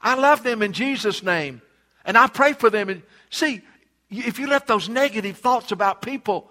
I 0.00 0.14
love 0.14 0.44
them 0.44 0.62
in 0.62 0.72
Jesus' 0.72 1.24
name. 1.24 1.60
And 2.04 2.16
I 2.16 2.28
pray 2.28 2.52
for 2.52 2.70
them. 2.70 2.88
And 2.88 3.02
see, 3.28 3.60
if 4.08 4.38
you 4.38 4.46
let 4.46 4.68
those 4.68 4.88
negative 4.88 5.36
thoughts 5.36 5.72
about 5.72 6.00
people 6.00 6.48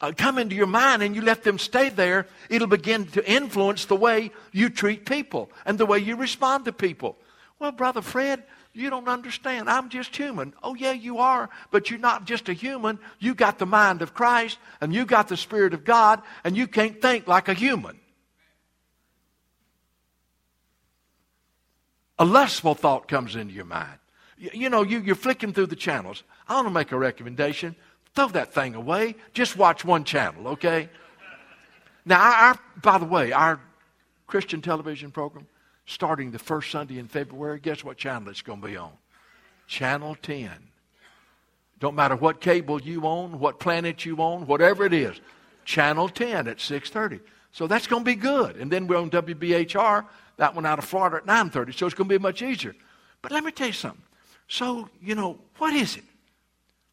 uh, 0.00 0.12
come 0.16 0.38
into 0.38 0.56
your 0.56 0.66
mind 0.66 1.02
and 1.02 1.14
you 1.14 1.20
let 1.20 1.44
them 1.44 1.58
stay 1.58 1.90
there, 1.90 2.26
it'll 2.48 2.66
begin 2.66 3.08
to 3.08 3.30
influence 3.30 3.84
the 3.84 3.94
way 3.94 4.30
you 4.52 4.70
treat 4.70 5.04
people 5.04 5.50
and 5.66 5.76
the 5.76 5.84
way 5.84 5.98
you 5.98 6.16
respond 6.16 6.64
to 6.64 6.72
people. 6.72 7.18
Well, 7.58 7.72
Brother 7.72 8.00
Fred, 8.00 8.42
you 8.72 8.88
don't 8.88 9.06
understand. 9.06 9.68
I'm 9.68 9.90
just 9.90 10.16
human. 10.16 10.54
Oh, 10.62 10.74
yeah, 10.74 10.92
you 10.92 11.18
are, 11.18 11.50
but 11.70 11.90
you're 11.90 11.98
not 11.98 12.24
just 12.24 12.48
a 12.48 12.54
human. 12.54 12.98
You 13.18 13.34
got 13.34 13.58
the 13.58 13.66
mind 13.66 14.00
of 14.00 14.14
Christ 14.14 14.56
and 14.80 14.94
you 14.94 15.04
got 15.04 15.28
the 15.28 15.36
Spirit 15.36 15.74
of 15.74 15.84
God, 15.84 16.22
and 16.42 16.56
you 16.56 16.66
can't 16.66 17.02
think 17.02 17.28
like 17.28 17.48
a 17.48 17.54
human. 17.54 18.00
A 22.18 22.24
lustful 22.24 22.74
thought 22.74 23.08
comes 23.08 23.36
into 23.36 23.54
your 23.54 23.64
mind. 23.64 23.98
You, 24.38 24.50
you 24.52 24.70
know, 24.70 24.82
you, 24.82 25.00
you're 25.00 25.14
flicking 25.14 25.52
through 25.52 25.66
the 25.66 25.76
channels. 25.76 26.22
I 26.48 26.54
want 26.54 26.66
to 26.66 26.72
make 26.72 26.92
a 26.92 26.98
recommendation. 26.98 27.76
Throw 28.14 28.28
that 28.28 28.54
thing 28.54 28.74
away. 28.74 29.16
Just 29.34 29.56
watch 29.56 29.84
one 29.84 30.04
channel, 30.04 30.48
okay? 30.48 30.88
Now, 32.04 32.20
our, 32.20 32.58
by 32.82 32.98
the 32.98 33.04
way, 33.04 33.32
our 33.32 33.60
Christian 34.26 34.62
television 34.62 35.10
program, 35.10 35.46
starting 35.84 36.30
the 36.30 36.38
first 36.38 36.70
Sunday 36.70 36.98
in 36.98 37.08
February, 37.08 37.60
guess 37.60 37.84
what 37.84 37.96
channel 37.96 38.28
it's 38.28 38.42
going 38.42 38.60
to 38.60 38.66
be 38.66 38.76
on? 38.76 38.92
Channel 39.66 40.16
10. 40.22 40.50
Don't 41.78 41.94
matter 41.94 42.16
what 42.16 42.40
cable 42.40 42.80
you 42.80 43.04
own, 43.04 43.38
what 43.38 43.60
planet 43.60 44.04
you 44.04 44.16
own, 44.18 44.46
whatever 44.46 44.84
it 44.84 44.94
is. 44.94 45.20
Channel 45.64 46.08
10 46.08 46.48
at 46.48 46.58
6.30. 46.58 47.20
So 47.52 47.66
that's 47.66 47.86
going 47.86 48.02
to 48.02 48.06
be 48.06 48.14
good. 48.14 48.56
And 48.56 48.70
then 48.70 48.86
we're 48.86 48.96
on 48.96 49.10
WBHR 49.10 50.06
that 50.36 50.54
one 50.54 50.66
out 50.66 50.78
of 50.78 50.84
Florida 50.84 51.16
at 51.16 51.26
9.30, 51.26 51.74
so 51.74 51.86
it's 51.86 51.94
going 51.94 52.08
to 52.08 52.18
be 52.18 52.22
much 52.22 52.42
easier. 52.42 52.74
But 53.22 53.32
let 53.32 53.42
me 53.44 53.52
tell 53.52 53.68
you 53.68 53.72
something. 53.72 54.02
So, 54.48 54.88
you 55.02 55.14
know, 55.14 55.38
what 55.58 55.74
is 55.74 55.96
it? 55.96 56.04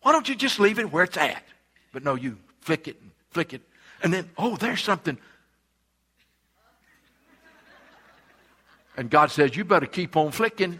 Why 0.01 0.11
don't 0.11 0.27
you 0.27 0.35
just 0.35 0.59
leave 0.59 0.79
it 0.79 0.91
where 0.91 1.03
it's 1.03 1.17
at? 1.17 1.43
But 1.91 2.03
no, 2.03 2.15
you 2.15 2.37
flick 2.61 2.87
it 2.87 2.99
and 3.01 3.11
flick 3.31 3.53
it. 3.53 3.61
And 4.01 4.13
then, 4.13 4.29
oh, 4.37 4.55
there's 4.55 4.81
something. 4.81 5.17
And 8.97 9.09
God 9.09 9.31
says, 9.31 9.55
you 9.55 9.65
better 9.65 9.85
keep 9.85 10.15
on 10.15 10.31
flicking. 10.31 10.79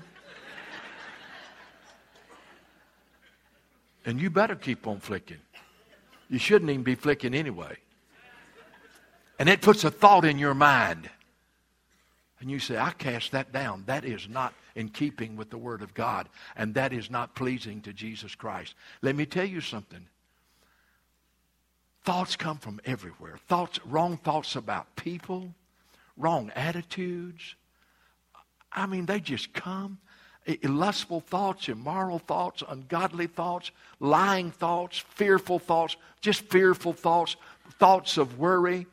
and 4.06 4.20
you 4.20 4.30
better 4.30 4.56
keep 4.56 4.88
on 4.88 5.00
flicking. 5.00 5.40
You 6.30 6.40
shouldn't 6.40 6.70
even 6.70 6.84
be 6.84 6.96
flicking 6.96 7.34
anyway. 7.34 7.78
And 9.40 9.50
it 9.50 9.62
puts 9.62 9.84
a 9.84 9.92
thought 9.92 10.26
in 10.26 10.38
your 10.38 10.54
mind 10.54 11.10
and 12.44 12.52
you 12.52 12.60
say, 12.60 12.78
I 12.78 12.92
cast 12.92 13.32
that 13.32 13.52
down. 13.52 13.84
That 13.88 14.06
is 14.06 14.30
not 14.30 14.54
in 14.76 14.90
keeping 14.90 15.36
with 15.36 15.50
the 15.50 15.58
Word 15.58 15.82
of 15.82 15.94
God, 15.94 16.30
and 16.56 16.76
that 16.76 16.94
is 16.94 17.10
not 17.10 17.34
pleasing 17.34 17.82
to 17.82 17.94
Jesus 17.94 18.36
Christ. 18.36 18.76
Let 19.02 19.16
me 19.16 19.26
tell 19.26 19.46
you 19.46 19.62
something. 19.62 20.06
Thoughts 22.04 22.36
come 22.36 22.58
from 22.58 22.82
everywhere. 22.86 23.38
Thoughts, 23.48 23.80
wrong 23.86 24.18
thoughts 24.18 24.56
about 24.56 24.94
people, 24.98 25.56
wrong 26.18 26.52
attitudes. 26.56 27.56
I 28.72 28.86
mean, 28.86 29.06
they 29.06 29.22
just 29.22 29.54
come. 29.54 30.00
Lustful 30.64 31.22
thoughts, 31.22 31.70
immoral 31.70 32.20
thoughts, 32.20 32.62
ungodly 32.68 33.28
thoughts, 33.28 33.72
lying 34.02 34.52
thoughts, 34.52 35.00
fearful 35.00 35.60
thoughts, 35.60 35.96
just 36.20 36.42
fearful 36.42 36.92
thoughts, 36.92 37.38
thoughts 37.80 38.18
of 38.18 38.38
worry. 38.38 38.86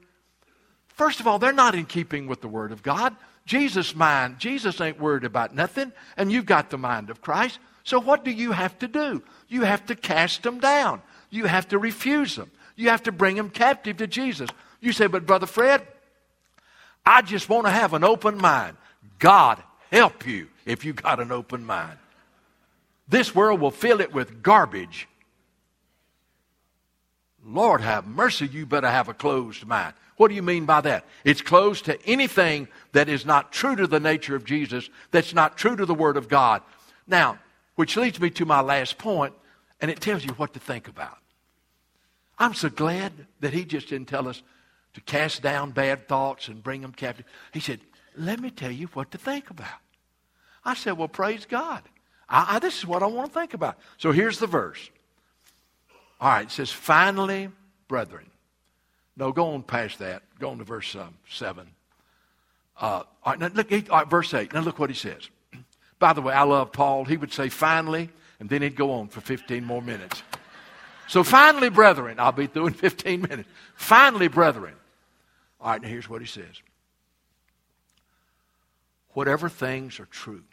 First 0.87 1.19
of 1.19 1.27
all, 1.27 1.41
they're 1.41 1.53
not 1.53 1.75
in 1.75 1.87
keeping 1.87 2.29
with 2.29 2.41
the 2.41 2.49
Word 2.49 2.71
of 2.71 2.85
God. 2.85 3.17
Jesus' 3.51 3.97
mind, 3.97 4.39
Jesus 4.39 4.81
ain't 4.81 5.01
worried 5.01 5.25
about 5.25 5.57
nothing, 5.57 5.91
and 6.17 6.31
you've 6.31 6.47
got 6.47 6.71
the 6.71 6.79
mind 6.79 7.11
of 7.11 7.21
Christ. 7.21 7.59
So 7.83 7.99
what 7.99 8.25
do 8.25 8.31
you 8.31 8.53
have 8.53 8.79
to 8.79 8.87
do? 8.87 9.25
You 9.49 9.63
have 9.63 9.85
to 9.87 9.97
cast 9.97 10.45
them 10.45 10.61
down. 10.61 11.03
You 11.31 11.47
have 11.47 11.67
to 11.71 11.79
refuse 11.79 12.37
them. 12.37 12.53
You 12.77 12.91
have 12.91 13.03
to 13.03 13.11
bring 13.11 13.35
them 13.35 13.51
captive 13.51 13.97
to 13.97 14.07
Jesus. 14.07 14.51
You 14.81 14.93
say, 14.93 15.09
but 15.09 15.27
Brother 15.27 15.47
Fred, 15.47 15.85
I 17.05 17.23
just 17.23 17.49
want 17.49 17.67
to 17.67 17.73
have 17.73 17.93
an 17.93 18.05
open 18.05 18.39
mind. 18.39 18.77
God 19.19 19.61
help 19.91 20.29
you 20.29 20.47
if 20.65 20.85
you 20.85 20.93
got 20.93 21.19
an 21.19 21.33
open 21.33 21.67
mind. 21.67 21.99
This 23.09 23.35
world 23.35 23.61
will 23.61 23.73
fill 23.73 24.01
it 24.01 24.15
with 24.15 24.45
garbage. 24.45 25.09
Lord 27.45 27.81
have 27.81 28.07
mercy, 28.07 28.47
you 28.47 28.67
better 28.67 28.91
have 28.91 29.09
a 29.09 29.15
closed 29.15 29.67
mind. 29.67 29.95
What 30.17 30.29
do 30.29 30.35
you 30.35 30.43
mean 30.43 30.67
by 30.67 30.83
that? 30.83 31.07
It's 31.25 31.41
closed 31.41 31.87
to 31.87 31.99
anything 32.07 32.69
that 32.93 33.09
is 33.09 33.25
not 33.25 33.53
true 33.53 33.75
to 33.77 33.87
the 33.87 34.01
nature 34.01 34.37
of 34.37 34.45
Jesus, 34.45 34.91
that's 35.11 35.33
not 35.33 35.57
true 35.57 35.77
to 35.77 35.87
the 35.87 35.95
Word 35.95 36.17
of 36.17 36.29
God. 36.29 36.63
Now, 37.07 37.39
which 37.77 37.97
leads 37.97 38.21
me 38.21 38.29
to 38.31 38.45
my 38.45 38.61
last 38.61 38.99
point, 38.99 39.33
and 39.81 39.91
it 39.91 40.01
tells 40.01 40.25
you 40.25 40.33
what 40.35 40.53
to 40.53 40.61
think 40.61 40.89
about. 40.89 41.17
I'm 42.39 42.55
so 42.55 42.69
glad 42.69 43.13
that 43.41 43.55
he 43.55 43.65
just 43.65 43.89
didn't 43.89 44.09
tell 44.09 44.29
us 44.29 44.43
to 44.95 45.01
cast 45.01 45.43
down 45.43 45.71
bad 45.71 46.09
thoughts 46.09 46.49
and 46.49 46.63
bring 46.63 46.83
them 46.83 46.93
captive. 46.93 47.27
He 47.53 47.61
said, 47.61 47.81
Let 48.17 48.41
me 48.41 48.51
tell 48.51 48.71
you 48.71 48.89
what 48.89 49.11
to 49.13 49.19
think 49.19 49.51
about. 49.51 49.69
I 50.65 50.75
said, 50.75 50.99
Well, 50.99 51.09
praise 51.09 51.47
God. 51.47 51.83
I, 52.29 52.57
I, 52.57 52.59
this 52.59 52.79
is 52.79 52.87
what 52.87 53.03
I 53.03 53.07
want 53.07 53.33
to 53.33 53.39
think 53.39 53.55
about. 53.55 53.79
So 53.99 54.13
here's 54.13 54.39
the 54.39 54.47
verse. 54.47 54.91
All 56.21 56.29
right, 56.29 56.47
it 56.47 56.51
says, 56.51 56.71
Finally, 56.71 57.49
brethren. 57.89 58.27
No, 59.17 59.33
go 59.33 59.55
on 59.55 59.63
past 59.63 59.99
that. 59.99 60.23
Go 60.39 60.51
on 60.51 60.59
to 60.59 60.65
verse 60.65 60.95
um, 60.95 61.15
7. 61.29 61.67
Uh, 62.81 62.85
all 62.85 63.07
right, 63.27 63.39
now 63.39 63.49
look, 63.49 63.73
all 63.73 63.99
right, 63.99 64.09
verse 64.09 64.33
8. 64.33 64.55
Now 64.55 64.61
look 64.61 64.79
what 64.79 64.91
he 64.91 64.97
says. 64.97 65.29
By 65.99 66.13
the 66.13 66.23
way, 66.23 66.33
I 66.33 66.45
love 66.45 66.73
Paul. 66.73 67.05
He 67.05 67.17
would 67.17 67.33
say, 67.33 67.49
finally, 67.49 68.09
and 68.39 68.49
then 68.49 68.63
he'd 68.63 68.77
go 68.77 68.93
on 68.93 69.09
for 69.09 69.21
15 69.21 69.65
more 69.65 69.83
minutes. 69.83 70.23
So 71.09 71.25
finally, 71.25 71.69
brethren, 71.69 72.19
I'll 72.19 72.33
be 72.33 72.47
through 72.47 72.67
in 72.69 72.73
15 72.73 73.23
minutes. 73.23 73.49
Finally, 73.75 74.29
brethren. 74.29 74.75
All 75.61 75.73
right, 75.73 75.83
now 75.83 75.89
here's 75.89 76.09
what 76.09 76.23
he 76.23 76.27
says. 76.27 76.63
whatever 79.13 79.49
things 79.49 80.01
are 80.01 80.07
true, 80.07 80.45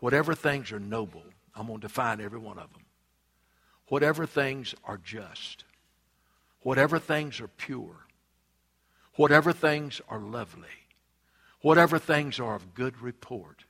whatever 0.00 0.34
things 0.34 0.72
are 0.72 0.80
noble, 0.80 1.22
I'm 1.54 1.66
going 1.66 1.80
to 1.80 1.86
define 1.86 2.20
every 2.20 2.38
one 2.38 2.58
of 2.58 2.70
them. 2.72 2.82
Whatever 3.90 4.24
things 4.24 4.72
are 4.84 4.98
just, 4.98 5.64
whatever 6.60 7.00
things 7.00 7.40
are 7.40 7.48
pure, 7.48 8.06
whatever 9.14 9.52
things 9.52 10.00
are 10.08 10.20
lovely, 10.20 10.86
whatever 11.60 11.98
things 11.98 12.38
are 12.38 12.54
of 12.54 12.72
good 12.72 13.02
report, 13.02 13.64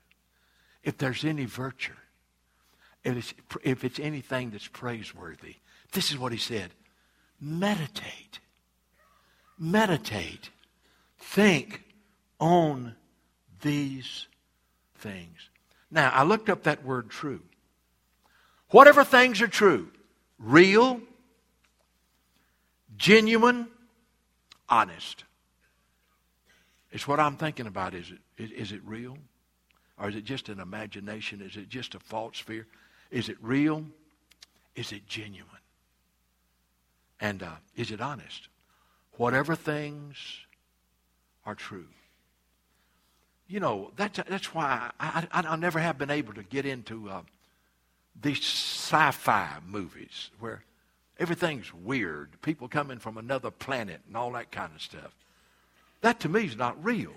if 0.84 0.98
there's 0.98 1.24
any 1.24 1.46
virtue, 1.46 1.94
if 3.02 3.16
it's, 3.16 3.34
if 3.64 3.82
it's 3.82 3.98
anything 3.98 4.50
that's 4.50 4.68
praiseworthy, 4.68 5.54
this 5.92 6.10
is 6.10 6.18
what 6.18 6.32
he 6.32 6.38
said 6.38 6.70
meditate. 7.40 8.40
Meditate. 9.58 10.50
Think 11.18 11.82
on 12.38 12.94
these 13.62 14.26
things. 14.96 15.48
Now, 15.90 16.10
I 16.10 16.24
looked 16.24 16.50
up 16.50 16.64
that 16.64 16.84
word 16.84 17.08
true. 17.08 17.40
Whatever 18.68 19.02
things 19.02 19.40
are 19.40 19.48
true, 19.48 19.88
real, 20.40 21.00
genuine, 22.96 23.68
honest. 24.68 25.24
It's 26.90 27.06
what 27.06 27.20
I'm 27.20 27.36
thinking 27.36 27.66
about. 27.66 27.94
Is 27.94 28.12
it, 28.38 28.52
is 28.52 28.72
it 28.72 28.80
real? 28.84 29.16
Or 29.98 30.08
is 30.08 30.16
it 30.16 30.24
just 30.24 30.48
an 30.48 30.60
imagination? 30.60 31.40
Is 31.42 31.56
it 31.56 31.68
just 31.68 31.94
a 31.94 32.00
false 32.00 32.38
fear? 32.38 32.66
Is 33.10 33.28
it 33.28 33.36
real? 33.40 33.84
Is 34.74 34.92
it 34.92 35.06
genuine? 35.06 35.46
And 37.20 37.42
uh, 37.42 37.56
is 37.76 37.90
it 37.90 38.00
honest? 38.00 38.48
Whatever 39.12 39.54
things 39.54 40.16
are 41.44 41.54
true. 41.54 41.86
You 43.46 43.60
know, 43.60 43.90
that's, 43.96 44.20
that's 44.28 44.54
why 44.54 44.90
I, 44.98 45.26
I, 45.32 45.42
I 45.42 45.56
never 45.56 45.80
have 45.80 45.98
been 45.98 46.10
able 46.10 46.32
to 46.34 46.42
get 46.42 46.64
into 46.64 47.10
uh, 47.10 47.22
these 48.20 48.38
sci 48.38 49.10
fi 49.12 49.58
movies 49.66 50.30
where 50.38 50.64
everything's 51.18 51.72
weird, 51.72 52.40
people 52.42 52.68
coming 52.68 52.98
from 52.98 53.18
another 53.18 53.50
planet 53.50 54.00
and 54.06 54.16
all 54.16 54.32
that 54.32 54.50
kind 54.50 54.72
of 54.74 54.80
stuff. 54.80 55.14
That 56.00 56.20
to 56.20 56.28
me 56.28 56.44
is 56.44 56.56
not 56.56 56.82
real. 56.82 57.12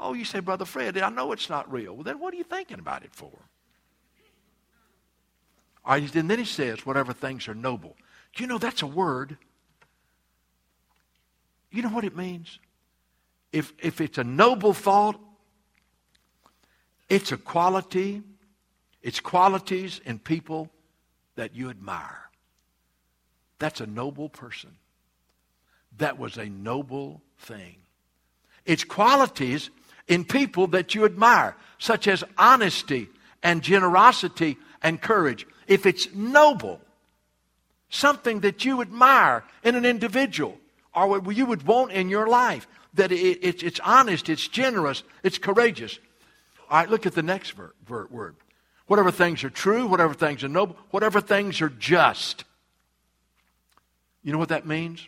Oh, 0.00 0.14
you 0.14 0.24
say, 0.24 0.40
Brother 0.40 0.64
Fred, 0.64 0.96
I 0.96 1.10
know 1.10 1.32
it's 1.32 1.50
not 1.50 1.70
real. 1.70 1.94
Well, 1.94 2.04
then 2.04 2.20
what 2.20 2.32
are 2.32 2.36
you 2.36 2.44
thinking 2.44 2.78
about 2.78 3.04
it 3.04 3.14
for? 3.14 3.32
Right, 5.86 6.14
and 6.14 6.30
then 6.30 6.38
he 6.38 6.44
says, 6.44 6.84
whatever 6.84 7.12
things 7.12 7.48
are 7.48 7.54
noble. 7.54 7.96
Do 8.34 8.42
you 8.42 8.46
know 8.46 8.58
that's 8.58 8.82
a 8.82 8.86
word? 8.86 9.38
You 11.70 11.82
know 11.82 11.88
what 11.88 12.04
it 12.04 12.16
means? 12.16 12.58
If, 13.52 13.72
if 13.78 14.00
it's 14.00 14.18
a 14.18 14.24
noble 14.24 14.74
thought, 14.74 15.18
it's 17.08 17.32
a 17.32 17.38
quality, 17.38 18.22
it's 19.08 19.20
qualities 19.20 20.02
in 20.04 20.18
people 20.18 20.68
that 21.36 21.56
you 21.56 21.70
admire. 21.70 22.28
That's 23.58 23.80
a 23.80 23.86
noble 23.86 24.28
person. 24.28 24.76
That 25.96 26.18
was 26.18 26.36
a 26.36 26.44
noble 26.44 27.22
thing. 27.38 27.76
It's 28.66 28.84
qualities 28.84 29.70
in 30.08 30.26
people 30.26 30.66
that 30.66 30.94
you 30.94 31.06
admire, 31.06 31.56
such 31.78 32.06
as 32.06 32.22
honesty 32.36 33.08
and 33.42 33.62
generosity 33.62 34.58
and 34.82 35.00
courage. 35.00 35.46
If 35.66 35.86
it's 35.86 36.12
noble, 36.12 36.78
something 37.88 38.40
that 38.40 38.66
you 38.66 38.82
admire 38.82 39.42
in 39.64 39.74
an 39.74 39.86
individual 39.86 40.58
or 40.94 41.18
what 41.18 41.34
you 41.34 41.46
would 41.46 41.62
want 41.62 41.92
in 41.92 42.10
your 42.10 42.28
life, 42.28 42.68
that 42.92 43.10
it, 43.10 43.38
it, 43.42 43.62
it's 43.62 43.80
honest, 43.80 44.28
it's 44.28 44.48
generous, 44.48 45.02
it's 45.22 45.38
courageous. 45.38 45.98
All 46.68 46.80
right, 46.80 46.90
look 46.90 47.06
at 47.06 47.14
the 47.14 47.22
next 47.22 47.52
ver, 47.52 47.72
ver, 47.86 48.06
word. 48.10 48.36
Whatever 48.88 49.10
things 49.10 49.44
are 49.44 49.50
true, 49.50 49.86
whatever 49.86 50.14
things 50.14 50.42
are 50.42 50.48
noble, 50.48 50.76
whatever 50.90 51.20
things 51.20 51.60
are 51.60 51.68
just. 51.68 52.44
You 54.24 54.32
know 54.32 54.38
what 54.38 54.48
that 54.48 54.66
means? 54.66 55.06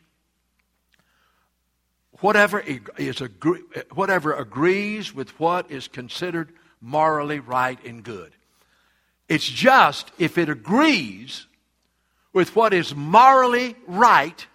Whatever, 2.20 2.62
is 2.98 3.22
agree, 3.22 3.62
whatever 3.94 4.34
agrees 4.34 5.14
with 5.14 5.30
what 5.40 5.70
is 5.70 5.88
considered 5.88 6.52
morally 6.82 7.40
right 7.40 7.78
and 7.84 8.04
good. 8.04 8.32
It's 9.28 9.48
just 9.48 10.12
if 10.18 10.36
it 10.36 10.50
agrees 10.50 11.46
with 12.34 12.54
what 12.54 12.74
is 12.74 12.94
morally 12.94 13.76
right 13.86 14.46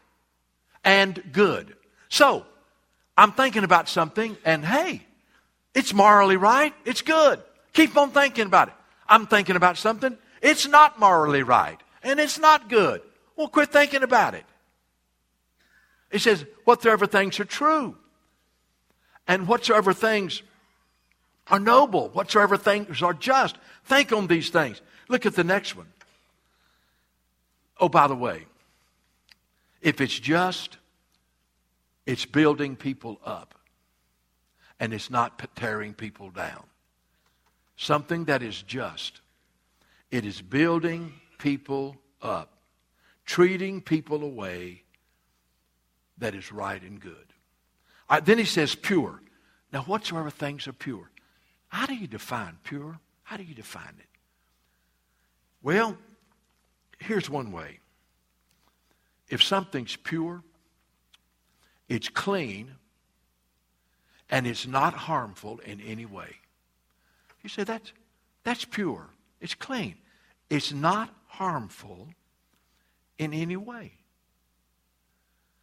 and 0.83 1.21
good. 1.31 1.75
So, 2.09 2.45
I'm 3.17 3.31
thinking 3.31 3.63
about 3.63 3.89
something, 3.89 4.37
and 4.45 4.63
hey, 4.63 5.01
it's 5.73 5.93
morally 5.93 6.37
right, 6.37 6.73
it's 6.85 7.01
good. 7.01 7.41
Keep 7.73 7.97
on 7.97 8.11
thinking 8.11 8.45
about 8.45 8.67
it. 8.67 8.73
I'm 9.07 9.27
thinking 9.27 9.55
about 9.55 9.77
something, 9.77 10.17
it's 10.41 10.67
not 10.67 10.99
morally 10.99 11.43
right, 11.43 11.79
and 12.03 12.19
it's 12.19 12.39
not 12.39 12.69
good. 12.69 13.01
Well, 13.35 13.47
quit 13.47 13.71
thinking 13.71 14.03
about 14.03 14.33
it. 14.33 14.45
He 16.11 16.19
says, 16.19 16.45
whatsoever 16.63 17.05
things 17.05 17.39
are 17.39 17.45
true, 17.45 17.95
and 19.27 19.47
whatsoever 19.47 19.93
things 19.93 20.41
are 21.47 21.59
noble, 21.59 22.09
whatsoever 22.09 22.57
things 22.57 23.01
are 23.01 23.13
just. 23.13 23.57
Think 23.85 24.11
on 24.11 24.27
these 24.27 24.49
things. 24.49 24.81
Look 25.07 25.25
at 25.25 25.35
the 25.35 25.43
next 25.43 25.75
one. 25.75 25.87
Oh, 27.79 27.89
by 27.89 28.07
the 28.07 28.15
way, 28.15 28.45
if 29.81 30.01
it's 30.01 30.17
just, 30.17 30.77
it's 32.05 32.25
building 32.25 32.75
people 32.75 33.19
up 33.25 33.53
and 34.79 34.93
it's 34.93 35.09
not 35.09 35.41
tearing 35.55 35.93
people 35.93 36.29
down. 36.29 36.63
Something 37.77 38.25
that 38.25 38.41
is 38.41 38.61
just, 38.61 39.21
it 40.11 40.25
is 40.25 40.41
building 40.41 41.13
people 41.37 41.97
up, 42.21 42.57
treating 43.25 43.81
people 43.81 44.23
away 44.23 44.83
that 46.17 46.33
is 46.33 46.51
right 46.51 46.81
and 46.81 46.99
good. 46.99 47.33
Right, 48.09 48.23
then 48.23 48.37
he 48.37 48.45
says 48.45 48.75
pure. 48.75 49.21
Now, 49.73 49.81
whatsoever 49.83 50.29
things 50.29 50.67
are 50.67 50.73
pure. 50.73 51.09
How 51.67 51.85
do 51.85 51.95
you 51.95 52.07
define 52.07 52.57
pure? 52.63 52.99
How 53.23 53.35
do 53.37 53.43
you 53.43 53.55
define 53.55 53.95
it? 53.99 54.07
Well, 55.61 55.97
here's 56.99 57.29
one 57.29 57.51
way. 57.51 57.79
If 59.27 59.43
something's 59.43 59.95
pure, 59.95 60.43
it's 61.89 62.07
clean, 62.07 62.75
and 64.29 64.47
it's 64.47 64.65
not 64.67 64.93
harmful 64.93 65.59
in 65.65 65.81
any 65.81 66.05
way. 66.05 66.37
You 67.45 67.49
say 67.49 67.63
that's, 67.63 67.93
that's 68.43 68.65
pure. 68.65 69.07
It's 69.39 69.53
clean. 69.53 69.93
It's 70.49 70.73
not 70.73 71.13
harmful 71.27 72.07
in 73.19 73.35
any 73.35 73.55
way. 73.55 73.91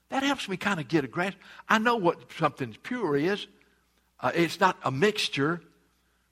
That 0.08 0.22
helps 0.22 0.48
me 0.48 0.56
kind 0.56 0.78
of 0.78 0.86
get 0.86 1.02
a 1.02 1.08
grasp. 1.08 1.38
I 1.68 1.78
know 1.78 1.96
what 1.96 2.30
something's 2.38 2.76
pure 2.76 3.16
is. 3.16 3.48
Uh, 4.20 4.30
it's 4.32 4.60
not 4.60 4.76
a 4.84 4.92
mixture, 4.92 5.60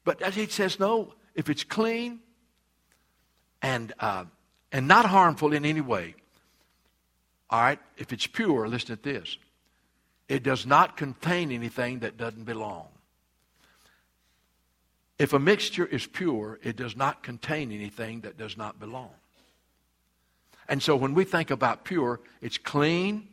but 0.05 0.23
as 0.23 0.37
he 0.37 0.47
says, 0.47 0.79
no, 0.79 1.15
if 1.35 1.51
it's 1.51 1.65
clean 1.65 2.21
and 3.61 3.93
uh, 3.99 4.27
and 4.71 4.87
not 4.87 5.05
harmful 5.05 5.53
in 5.53 5.65
any 5.65 5.81
way. 5.81 6.15
All 7.51 7.61
right, 7.61 7.81
if 7.97 8.13
it's 8.13 8.29
pure, 8.29 8.69
listen 8.69 8.97
to 8.97 9.03
this. 9.03 9.37
It 10.29 10.45
does 10.45 10.65
not 10.65 10.97
contain 10.97 11.51
anything 11.51 11.99
that 12.01 12.17
doesn't 12.17 12.45
belong. 12.45 12.87
If 15.21 15.35
a 15.35 15.39
mixture 15.39 15.85
is 15.85 16.07
pure, 16.07 16.59
it 16.63 16.77
does 16.77 16.97
not 16.97 17.23
contain 17.23 17.73
anything 17.73 18.23
that 18.23 18.39
does 18.39 18.57
not 18.57 18.81
belong. 18.81 19.11
And 20.67 20.83
so 20.83 20.97
when 20.97 21.13
we 21.13 21.25
think 21.25 21.51
about 21.51 21.85
pure, 21.85 22.21
it's 22.41 22.57
clean 22.57 23.29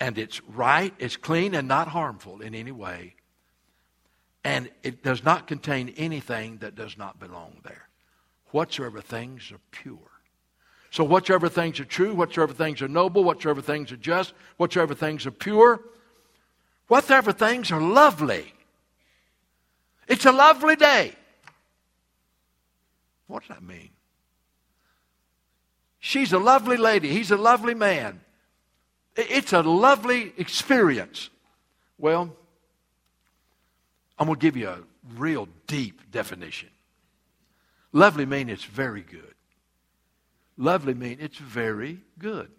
and 0.00 0.18
it's 0.18 0.42
right, 0.48 0.92
it's 0.98 1.16
clean 1.16 1.54
and 1.54 1.68
not 1.68 1.86
harmful 1.86 2.40
in 2.40 2.56
any 2.56 2.72
way. 2.72 3.14
And 4.42 4.68
it 4.82 5.04
does 5.04 5.22
not 5.22 5.46
contain 5.46 5.94
anything 5.96 6.58
that 6.58 6.74
does 6.74 6.98
not 6.98 7.20
belong 7.20 7.58
there 7.62 7.86
whatsoever 8.50 9.00
things 9.00 9.52
are 9.52 9.60
pure. 9.70 10.10
So, 10.90 11.04
whatsoever 11.04 11.48
things 11.48 11.78
are 11.78 11.84
true, 11.84 12.14
whatsoever 12.14 12.52
things 12.52 12.82
are 12.82 12.88
noble, 12.88 13.22
whatsoever 13.22 13.62
things 13.62 13.92
are 13.92 13.96
just, 13.96 14.32
whatsoever 14.56 14.96
things 14.96 15.24
are 15.24 15.30
pure, 15.30 15.80
whatsoever 16.88 17.30
things 17.30 17.70
are 17.70 17.80
lovely. 17.80 18.54
It's 20.08 20.24
a 20.24 20.32
lovely 20.32 20.76
day. 20.76 21.12
What 23.26 23.42
does 23.42 23.50
that 23.50 23.62
mean? 23.62 23.90
She's 26.00 26.32
a 26.32 26.38
lovely 26.38 26.78
lady. 26.78 27.08
He's 27.08 27.30
a 27.30 27.36
lovely 27.36 27.74
man. 27.74 28.20
It's 29.16 29.52
a 29.52 29.60
lovely 29.62 30.32
experience. 30.38 31.28
Well, 31.98 32.34
I'm 34.18 34.26
going 34.26 34.38
to 34.38 34.42
give 34.42 34.56
you 34.56 34.68
a 34.68 34.78
real 35.16 35.48
deep 35.66 36.10
definition. 36.10 36.70
Lovely 37.92 38.26
mean 38.26 38.48
it's 38.48 38.64
very 38.64 39.02
good. 39.02 39.34
Lovely 40.56 40.94
mean 40.94 41.18
it's 41.20 41.38
very 41.38 42.00
good. 42.18 42.50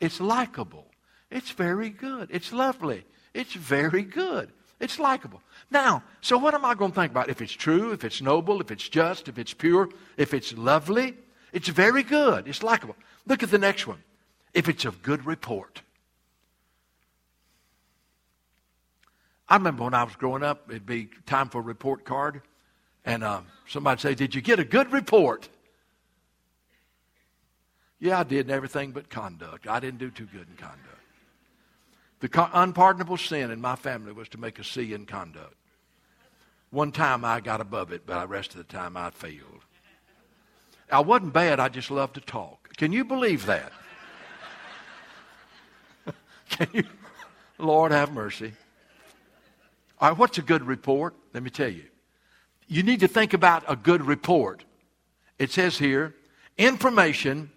It's 0.00 0.20
likable. 0.20 0.86
It's 1.30 1.50
very 1.50 1.90
good. 1.90 2.28
It's 2.30 2.52
lovely. 2.52 3.04
It's 3.34 3.54
very 3.54 4.02
good. 4.02 4.50
It's 4.78 4.98
likable. 4.98 5.40
Now, 5.70 6.02
so 6.20 6.36
what 6.36 6.54
am 6.54 6.64
I 6.64 6.74
going 6.74 6.92
to 6.92 6.94
think 6.94 7.10
about? 7.10 7.30
If 7.30 7.40
it's 7.40 7.52
true, 7.52 7.92
if 7.92 8.04
it's 8.04 8.20
noble, 8.20 8.60
if 8.60 8.70
it's 8.70 8.88
just, 8.88 9.28
if 9.28 9.38
it's 9.38 9.54
pure, 9.54 9.88
if 10.16 10.34
it's 10.34 10.52
lovely, 10.52 11.14
it's 11.52 11.68
very 11.68 12.02
good. 12.02 12.46
It's 12.46 12.62
likable. 12.62 12.96
Look 13.26 13.42
at 13.42 13.50
the 13.50 13.58
next 13.58 13.86
one. 13.86 14.02
If 14.52 14.68
it's 14.68 14.84
of 14.84 15.02
good 15.02 15.24
report. 15.24 15.82
I 19.48 19.56
remember 19.56 19.84
when 19.84 19.94
I 19.94 20.02
was 20.02 20.16
growing 20.16 20.42
up, 20.42 20.68
it'd 20.68 20.86
be 20.86 21.08
time 21.24 21.48
for 21.48 21.58
a 21.58 21.62
report 21.62 22.04
card, 22.04 22.42
and 23.04 23.22
uh, 23.22 23.42
somebody'd 23.68 24.00
say, 24.00 24.14
Did 24.14 24.34
you 24.34 24.40
get 24.40 24.58
a 24.58 24.64
good 24.64 24.92
report? 24.92 25.48
Yeah, 27.98 28.20
I 28.20 28.24
did 28.24 28.46
in 28.46 28.52
everything 28.52 28.90
but 28.90 29.08
conduct. 29.08 29.66
I 29.68 29.80
didn't 29.80 29.98
do 29.98 30.10
too 30.10 30.26
good 30.26 30.46
in 30.48 30.56
conduct. 30.56 30.95
The 32.20 32.48
unpardonable 32.52 33.18
sin 33.18 33.50
in 33.50 33.60
my 33.60 33.76
family 33.76 34.12
was 34.12 34.28
to 34.30 34.38
make 34.38 34.58
a 34.58 34.64
C 34.64 34.94
in 34.94 35.06
conduct. 35.06 35.54
One 36.70 36.92
time 36.92 37.24
I 37.24 37.40
got 37.40 37.60
above 37.60 37.92
it, 37.92 38.02
but 38.06 38.20
the 38.20 38.26
rest 38.26 38.52
of 38.52 38.58
the 38.58 38.64
time 38.64 38.96
I 38.96 39.10
failed. 39.10 39.64
I 40.90 41.00
wasn't 41.00 41.32
bad, 41.32 41.60
I 41.60 41.68
just 41.68 41.90
loved 41.90 42.14
to 42.14 42.20
talk. 42.20 42.76
Can 42.76 42.92
you 42.92 43.04
believe 43.04 43.46
that? 43.46 43.72
Can 46.50 46.68
you? 46.72 46.84
Lord 47.58 47.92
have 47.92 48.12
mercy. 48.12 48.52
All 49.98 50.10
right, 50.10 50.18
what's 50.18 50.38
a 50.38 50.42
good 50.42 50.62
report? 50.62 51.14
Let 51.32 51.42
me 51.42 51.50
tell 51.50 51.70
you. 51.70 51.84
You 52.68 52.82
need 52.82 53.00
to 53.00 53.08
think 53.08 53.32
about 53.32 53.64
a 53.68 53.76
good 53.76 54.04
report. 54.04 54.64
It 55.38 55.50
says 55.50 55.78
here, 55.78 56.14
information 56.58 57.50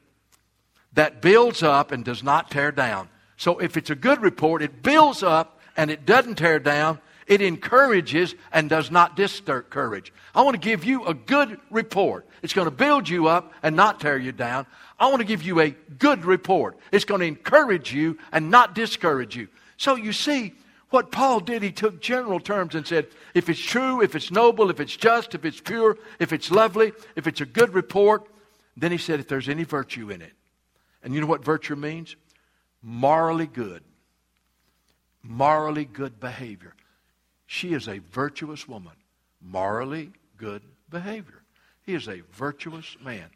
that 0.93 1.21
builds 1.21 1.63
up 1.63 1.91
and 1.91 2.05
does 2.05 2.23
not 2.23 2.51
tear 2.51 2.71
down. 2.71 3.09
So 3.39 3.57
if 3.59 3.77
it's 3.77 3.89
a 3.89 3.95
good 3.95 4.21
report, 4.21 4.61
it 4.61 4.83
builds 4.83 5.23
up 5.23 5.61
and 5.77 5.89
it 5.89 6.05
doesn't 6.05 6.35
tear 6.35 6.59
down. 6.59 6.99
It 7.25 7.41
encourages 7.41 8.35
and 8.51 8.69
does 8.69 8.91
not 8.91 9.15
discourage. 9.15 10.11
I 10.35 10.41
want 10.41 10.55
to 10.55 10.59
give 10.59 10.83
you 10.83 11.05
a 11.05 11.13
good 11.13 11.57
report. 11.69 12.27
It's 12.41 12.53
going 12.53 12.65
to 12.65 12.71
build 12.71 13.07
you 13.07 13.29
up 13.29 13.53
and 13.63 13.77
not 13.77 14.01
tear 14.01 14.17
you 14.17 14.33
down. 14.33 14.65
I 14.99 15.07
want 15.07 15.21
to 15.21 15.25
give 15.25 15.41
you 15.41 15.61
a 15.61 15.69
good 15.69 16.25
report. 16.25 16.77
It's 16.91 17.05
going 17.05 17.21
to 17.21 17.27
encourage 17.27 17.93
you 17.93 18.17
and 18.33 18.51
not 18.51 18.75
discourage 18.75 19.37
you. 19.37 19.47
So 19.77 19.95
you 19.95 20.11
see, 20.11 20.53
what 20.89 21.09
Paul 21.09 21.39
did, 21.39 21.63
he 21.63 21.71
took 21.71 22.01
general 22.01 22.41
terms 22.41 22.75
and 22.75 22.85
said, 22.85 23.07
if 23.33 23.47
it's 23.47 23.61
true, 23.61 24.01
if 24.01 24.15
it's 24.15 24.31
noble, 24.31 24.69
if 24.69 24.81
it's 24.81 24.97
just, 24.97 25.33
if 25.33 25.45
it's 25.45 25.61
pure, 25.61 25.97
if 26.19 26.33
it's 26.33 26.51
lovely, 26.51 26.91
if 27.15 27.25
it's 27.25 27.39
a 27.39 27.45
good 27.45 27.73
report, 27.73 28.27
then 28.75 28.91
he 28.91 28.97
said, 28.97 29.21
if 29.21 29.29
there's 29.29 29.47
any 29.47 29.63
virtue 29.63 30.09
in 30.09 30.21
it. 30.21 30.33
And 31.01 31.13
you 31.13 31.21
know 31.21 31.27
what 31.27 31.45
virtue 31.45 31.77
means? 31.77 32.17
Morally 32.81 33.47
good. 33.47 33.83
Morally 35.23 35.85
good 35.85 36.19
behavior. 36.19 36.73
She 37.45 37.73
is 37.73 37.87
a 37.87 37.99
virtuous 37.99 38.67
woman. 38.67 38.93
Morally 39.41 40.11
good 40.37 40.61
behavior. 40.89 41.41
He 41.85 41.93
is 41.93 42.07
a 42.07 42.21
virtuous 42.31 42.95
man. 43.03 43.29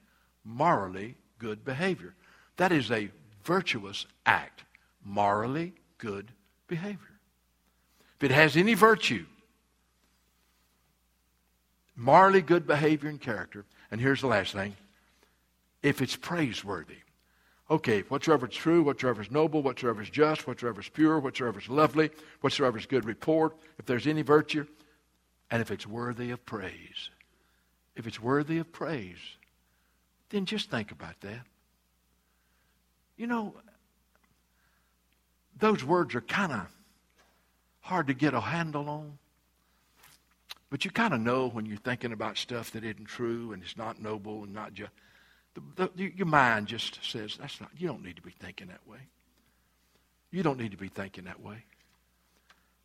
Morally 0.46 1.16
good 1.40 1.66
behavior. 1.66 2.14
That 2.58 2.72
is 2.72 2.92
a 2.92 3.10
virtuous 3.44 4.06
act. 4.26 4.64
Morally 5.04 5.74
good 5.98 6.32
behavior 6.68 7.14
if 8.24 8.32
it 8.32 8.34
has 8.34 8.56
any 8.56 8.74
virtue, 8.74 9.26
morally 11.94 12.42
good 12.42 12.66
behavior 12.66 13.10
and 13.10 13.20
character, 13.20 13.66
and 13.92 14.00
here's 14.00 14.22
the 14.22 14.28
last 14.28 14.54
thing 14.54 14.78
if 15.82 16.02
it's 16.02 16.16
praiseworthy. 16.16 17.03
Okay, 17.72 18.02
whatsoever 18.02 18.48
is 18.48 18.56
true, 18.56 18.84
whatsoever 18.84 19.22
is 19.22 19.32
noble, 19.32 19.62
whatsoever 19.62 20.02
is 20.02 20.10
just, 20.10 20.46
whatsoever 20.46 20.82
is 20.82 20.90
pure, 20.90 21.20
whatsoever 21.20 21.60
is 21.60 21.70
lovely, 21.70 22.12
whatsoever 22.42 22.78
is 22.78 22.86
good 22.86 23.06
report, 23.06 23.56
if 23.80 23.86
there's 23.86 24.06
any 24.06 24.22
virtue, 24.22 24.68
and 25.50 25.62
if 25.62 25.72
it's 25.72 25.88
worthy 25.88 26.32
of 26.32 26.46
praise. 26.46 27.10
If 27.96 28.06
it's 28.06 28.20
worthy 28.20 28.58
of 28.58 28.72
praise, 28.72 29.18
then 30.30 30.46
just 30.46 30.70
think 30.70 30.92
about 30.92 31.20
that. 31.22 31.42
You 33.18 33.28
know, 33.28 33.54
those 35.60 35.84
words 35.84 36.16
are 36.16 36.22
kind 36.22 36.52
of 36.52 36.68
hard 37.82 38.08
to 38.08 38.14
get 38.14 38.34
a 38.34 38.42
handle 38.42 38.90
on. 38.90 39.18
But 40.70 40.86
you 40.86 40.92
kind 40.92 41.14
of 41.14 41.22
know 41.22 41.48
when 41.50 41.66
you're 41.68 41.78
thinking 41.78 42.12
about 42.12 42.38
stuff 42.38 42.72
that 42.72 42.84
isn't 42.84 43.06
true 43.06 43.54
and 43.54 43.62
it's 43.62 43.78
not 43.78 44.02
noble 44.02 44.44
and 44.44 44.54
not 44.54 44.74
just. 44.74 44.92
The, 45.54 45.90
the, 45.96 46.12
your 46.16 46.28
mind 46.28 46.68
just 46.68 47.00
says, 47.04 47.38
that's 47.40 47.62
not, 47.62 47.70
you 47.78 47.88
don't 47.88 48.04
need 48.04 48.16
to 48.16 48.22
be 48.22 48.34
thinking 48.40 48.68
that 48.68 48.88
way. 48.88 49.00
You 50.32 50.42
don't 50.42 50.60
need 50.60 50.72
to 50.72 50.78
be 50.78 50.88
thinking 50.88 51.26
that 51.26 51.42
way. 51.42 51.64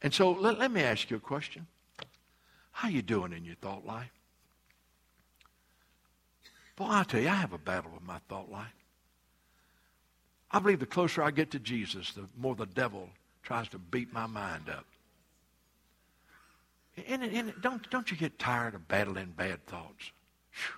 And 0.02 0.12
so 0.12 0.32
let, 0.32 0.58
let 0.58 0.70
me 0.70 0.82
ask 0.82 1.10
you 1.10 1.16
a 1.16 1.20
question. 1.20 1.66
How 2.72 2.88
you 2.88 3.02
doing 3.02 3.32
in 3.32 3.44
your 3.44 3.56
thought 3.56 3.86
life? 3.86 4.10
Boy, 6.76 6.86
I 6.88 7.04
tell 7.04 7.20
you, 7.20 7.28
I 7.28 7.34
have 7.34 7.52
a 7.52 7.58
battle 7.58 7.90
with 7.92 8.04
my 8.04 8.18
thought 8.28 8.50
life. 8.50 8.66
I 10.50 10.60
believe 10.60 10.78
the 10.78 10.86
closer 10.86 11.22
I 11.22 11.30
get 11.30 11.50
to 11.50 11.58
Jesus, 11.58 12.12
the 12.12 12.28
more 12.36 12.54
the 12.54 12.66
devil 12.66 13.08
tries 13.42 13.68
to 13.70 13.78
beat 13.78 14.12
my 14.12 14.26
mind 14.26 14.68
up. 14.68 14.84
And, 17.08 17.22
and 17.22 17.52
don't, 17.60 17.88
don't 17.90 18.10
you 18.10 18.16
get 18.16 18.38
tired 18.38 18.74
of 18.74 18.86
battling 18.88 19.32
bad 19.36 19.64
thoughts? 19.66 20.12
Whew. 20.52 20.74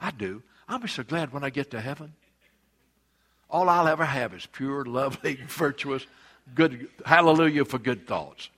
I 0.00 0.10
do. 0.12 0.42
I'll 0.68 0.78
be 0.78 0.88
so 0.88 1.02
glad 1.02 1.32
when 1.32 1.44
I 1.44 1.50
get 1.50 1.70
to 1.70 1.80
heaven. 1.80 2.12
All 3.50 3.68
I'll 3.68 3.88
ever 3.88 4.04
have 4.04 4.34
is 4.34 4.46
pure, 4.46 4.84
lovely, 4.84 5.34
virtuous, 5.48 6.06
good, 6.54 6.88
hallelujah 7.04 7.64
for 7.64 7.78
good 7.78 8.06
thoughts. 8.06 8.50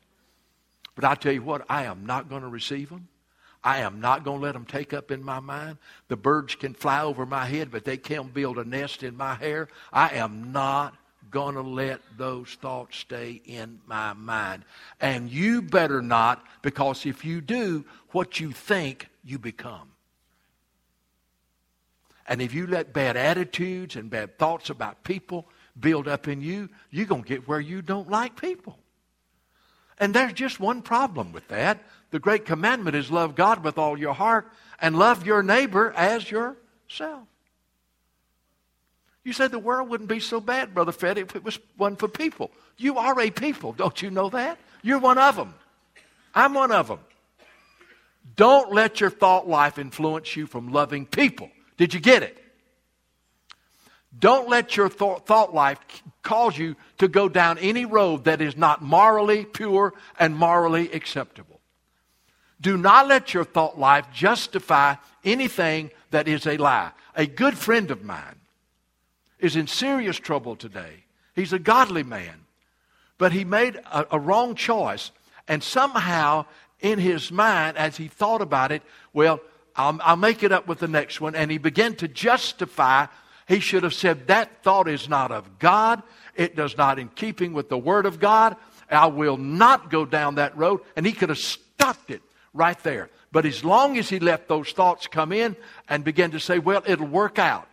But 0.97 1.05
I 1.05 1.15
tell 1.15 1.33
you 1.33 1.43
what, 1.43 1.65
I 1.69 1.85
am 1.85 2.05
not 2.05 2.29
going 2.29 2.43
to 2.43 2.49
receive 2.49 2.89
them. 2.89 3.09
I 3.63 3.79
am 3.79 4.01
not 4.01 4.25
going 4.25 4.41
to 4.41 4.43
let 4.43 4.53
them 4.53 4.65
take 4.65 4.93
up 4.93 5.11
in 5.11 5.23
my 5.23 5.39
mind. 5.39 5.77
The 6.09 6.17
birds 6.17 6.55
can 6.55 6.75
fly 6.75 7.03
over 7.03 7.27
my 7.27 7.45
head, 7.45 7.71
but 7.71 7.85
they 7.85 7.99
can't 7.99 8.33
build 8.33 8.59
a 8.59 8.65
nest 8.65 9.03
in 9.03 9.17
my 9.17 9.35
hair. 9.35 9.69
I 9.93 10.17
am 10.17 10.51
not 10.51 10.97
going 11.31 11.55
to 11.55 11.61
let 11.61 12.01
those 12.17 12.57
thoughts 12.61 12.97
stay 12.97 13.41
in 13.45 13.79
my 13.87 14.15
mind. 14.15 14.65
And 15.01 15.31
you 15.31 15.63
better 15.63 16.03
not, 16.03 16.45
because 16.63 17.07
if 17.07 17.25
you 17.25 17.41
do, 17.41 17.85
what 18.11 18.41
you 18.41 18.51
think, 18.51 19.09
you 19.23 19.39
become. 19.39 19.91
And 22.31 22.41
if 22.41 22.55
you 22.55 22.69
let 22.69 22.93
bad 22.93 23.17
attitudes 23.17 23.97
and 23.97 24.09
bad 24.09 24.39
thoughts 24.39 24.71
about 24.71 25.03
people 25.03 25.49
build 25.79 26.07
up 26.07 26.29
in 26.29 26.41
you, 26.41 26.69
you're 26.89 27.05
going 27.05 27.25
to 27.25 27.29
get 27.29 27.49
where 27.49 27.59
you 27.59 27.83
don't 27.83 28.09
like 28.09 28.41
people. 28.41 28.79
And 29.99 30.15
there's 30.15 30.33
just 30.33 30.61
one 30.61 30.81
problem 30.81 31.33
with 31.33 31.49
that. 31.49 31.83
The 32.13 32.21
great 32.21 32.47
commandment 32.47 32.95
is 32.95 33.11
love 33.11 33.35
God 33.35 33.65
with 33.65 33.79
all 33.79 33.99
your 33.99 34.15
heart 34.15 34.49
and 34.81 34.97
love 34.97 35.27
your 35.27 35.43
neighbor 35.43 35.93
as 35.97 36.31
yourself. 36.31 37.27
You 39.25 39.33
said 39.33 39.51
the 39.51 39.59
world 39.59 39.89
wouldn't 39.89 40.09
be 40.09 40.21
so 40.21 40.41
bad, 40.41 40.73
Brother 40.73 40.93
Fred, 40.93 41.19
if 41.19 41.35
it 41.35 41.43
was 41.43 41.59
one 41.77 41.97
for 41.97 42.07
people. 42.07 42.53
You 42.79 42.97
are 42.99 43.21
a 43.21 43.31
people, 43.31 43.73
don't 43.73 44.01
you 44.01 44.09
know 44.09 44.31
that? 44.31 44.57
You're 44.83 45.01
one 45.01 45.19
of 45.19 45.35
them. 45.35 45.53
I'm 46.33 46.55
one 46.55 46.71
of 46.71 46.87
them. 46.87 47.01
Don't 48.37 48.73
let 48.73 49.01
your 49.01 49.11
thought 49.11 49.49
life 49.49 49.79
influence 49.79 50.37
you 50.37 50.47
from 50.47 50.73
loving 50.73 51.07
people. 51.07 51.51
Did 51.81 51.95
you 51.95 52.01
get 52.01 52.23
it? 52.23 52.37
Don't 54.19 54.51
let 54.51 54.77
your 54.77 54.91
th- 54.91 55.21
thought 55.21 55.55
life 55.55 55.79
cause 56.23 56.59
you 56.59 56.77
to 56.99 57.09
go 57.09 57.27
down 57.27 57.57
any 57.57 57.87
road 57.87 58.25
that 58.25 58.43
is 58.43 58.55
not 58.55 58.83
morally 58.83 59.47
pure 59.47 59.95
and 60.19 60.37
morally 60.37 60.93
acceptable. 60.93 61.59
Do 62.61 62.77
not 62.77 63.09
let 63.09 63.33
your 63.33 63.45
thought 63.45 63.79
life 63.79 64.05
justify 64.13 64.97
anything 65.25 65.91
that 66.11 66.29
is 66.29 66.47
a 66.47 66.59
lie. 66.59 66.91
A 67.17 67.25
good 67.25 67.57
friend 67.57 67.91
of 67.91 68.05
mine 68.05 68.41
is 69.39 69.57
in 69.57 69.67
serious 69.67 70.19
trouble 70.19 70.57
today. 70.57 71.05
He's 71.35 71.55
a 71.55 71.59
godly 71.59 72.03
man, 72.03 72.45
but 73.17 73.33
he 73.33 73.47
made 73.47 73.77
a, 73.77 74.07
a 74.11 74.19
wrong 74.19 74.55
choice. 74.55 75.13
And 75.49 75.63
somehow, 75.63 76.45
in 76.81 76.99
his 76.99 77.33
mind, 77.33 77.79
as 77.79 77.97
he 77.97 78.09
thought 78.09 78.43
about 78.43 78.71
it, 78.71 78.83
well, 79.15 79.41
I'll, 79.77 79.99
I'll 80.03 80.17
make 80.17 80.43
it 80.43 80.53
up 80.53 80.67
with 80.67 80.79
the 80.79 80.89
next 80.89 81.21
one. 81.21 81.35
And 81.35 81.51
he 81.51 81.59
began 81.59 81.95
to 81.97 82.09
justify. 82.09 83.07
He 83.47 83.61
should 83.61 83.83
have 83.83 83.95
said, 83.95 84.27
That 84.29 84.63
thought 84.63 84.89
is 84.89 85.09
not 85.09 85.31
of 85.31 85.59
God. 85.59 86.03
It 86.35 86.57
does 86.57 86.77
not 86.77 86.99
in 86.99 87.09
keeping 87.09 87.53
with 87.53 87.69
the 87.69 87.79
Word 87.79 88.07
of 88.07 88.21
God. 88.21 88.57
I 88.91 89.07
will 89.07 89.37
not 89.37 89.91
go 89.91 90.05
down 90.05 90.37
that 90.37 90.57
road. 90.57 90.81
And 90.97 91.07
he 91.07 91.13
could 91.13 91.29
have 91.29 91.39
stopped 91.39 92.11
it 92.11 92.23
right 92.53 92.79
there. 92.83 93.11
But 93.33 93.47
as 93.47 93.65
long 93.65 93.97
as 93.99 94.09
he 94.09 94.19
let 94.19 94.49
those 94.49 94.73
thoughts 94.73 95.07
come 95.07 95.33
in 95.33 95.55
and 95.89 96.03
began 96.05 96.33
to 96.33 96.41
say, 96.41 96.59
Well, 96.59 96.83
it'll 96.87 97.07
work 97.07 97.39
out 97.39 97.69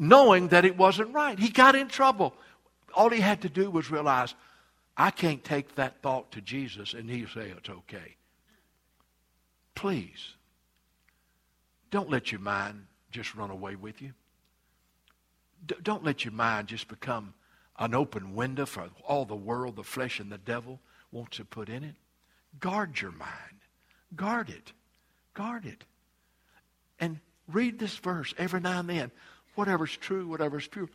knowing 0.00 0.48
that 0.48 0.64
it 0.64 0.76
wasn't 0.76 1.12
right. 1.14 1.38
He 1.38 1.50
got 1.50 1.76
in 1.76 1.86
trouble. 1.86 2.34
All 2.94 3.10
he 3.10 3.20
had 3.20 3.42
to 3.42 3.48
do 3.48 3.70
was 3.70 3.90
realize, 3.90 4.34
I 4.96 5.10
can't 5.10 5.44
take 5.44 5.76
that 5.76 6.02
thought 6.02 6.32
to 6.32 6.40
Jesus 6.40 6.94
and 6.94 7.08
he'll 7.08 7.28
say 7.28 7.52
it's 7.56 7.68
okay. 7.68 8.16
Please, 9.74 10.34
don't 11.90 12.10
let 12.10 12.30
your 12.30 12.40
mind 12.40 12.86
just 13.10 13.34
run 13.34 13.50
away 13.50 13.76
with 13.76 14.00
you. 14.00 14.12
D- 15.66 15.74
don't 15.82 16.04
let 16.04 16.24
your 16.24 16.32
mind 16.32 16.68
just 16.68 16.88
become 16.88 17.34
an 17.78 17.94
open 17.94 18.34
window 18.34 18.66
for 18.66 18.88
all 19.06 19.24
the 19.24 19.34
world, 19.34 19.76
the 19.76 19.82
flesh, 19.82 20.20
and 20.20 20.30
the 20.30 20.38
devil 20.38 20.80
wants 21.12 21.38
to 21.38 21.44
put 21.44 21.68
in 21.68 21.82
it. 21.82 21.94
Guard 22.58 23.00
your 23.00 23.12
mind. 23.12 23.60
Guard 24.14 24.50
it. 24.50 24.72
Guard 25.34 25.66
it. 25.66 25.84
And 26.98 27.18
read 27.48 27.78
this 27.78 27.96
verse 27.96 28.34
every 28.38 28.60
now 28.60 28.80
and 28.80 28.90
then. 28.90 29.10
Whatever's 29.54 29.96
true, 29.96 30.26
whatever's 30.26 30.68
pure. 30.68 30.88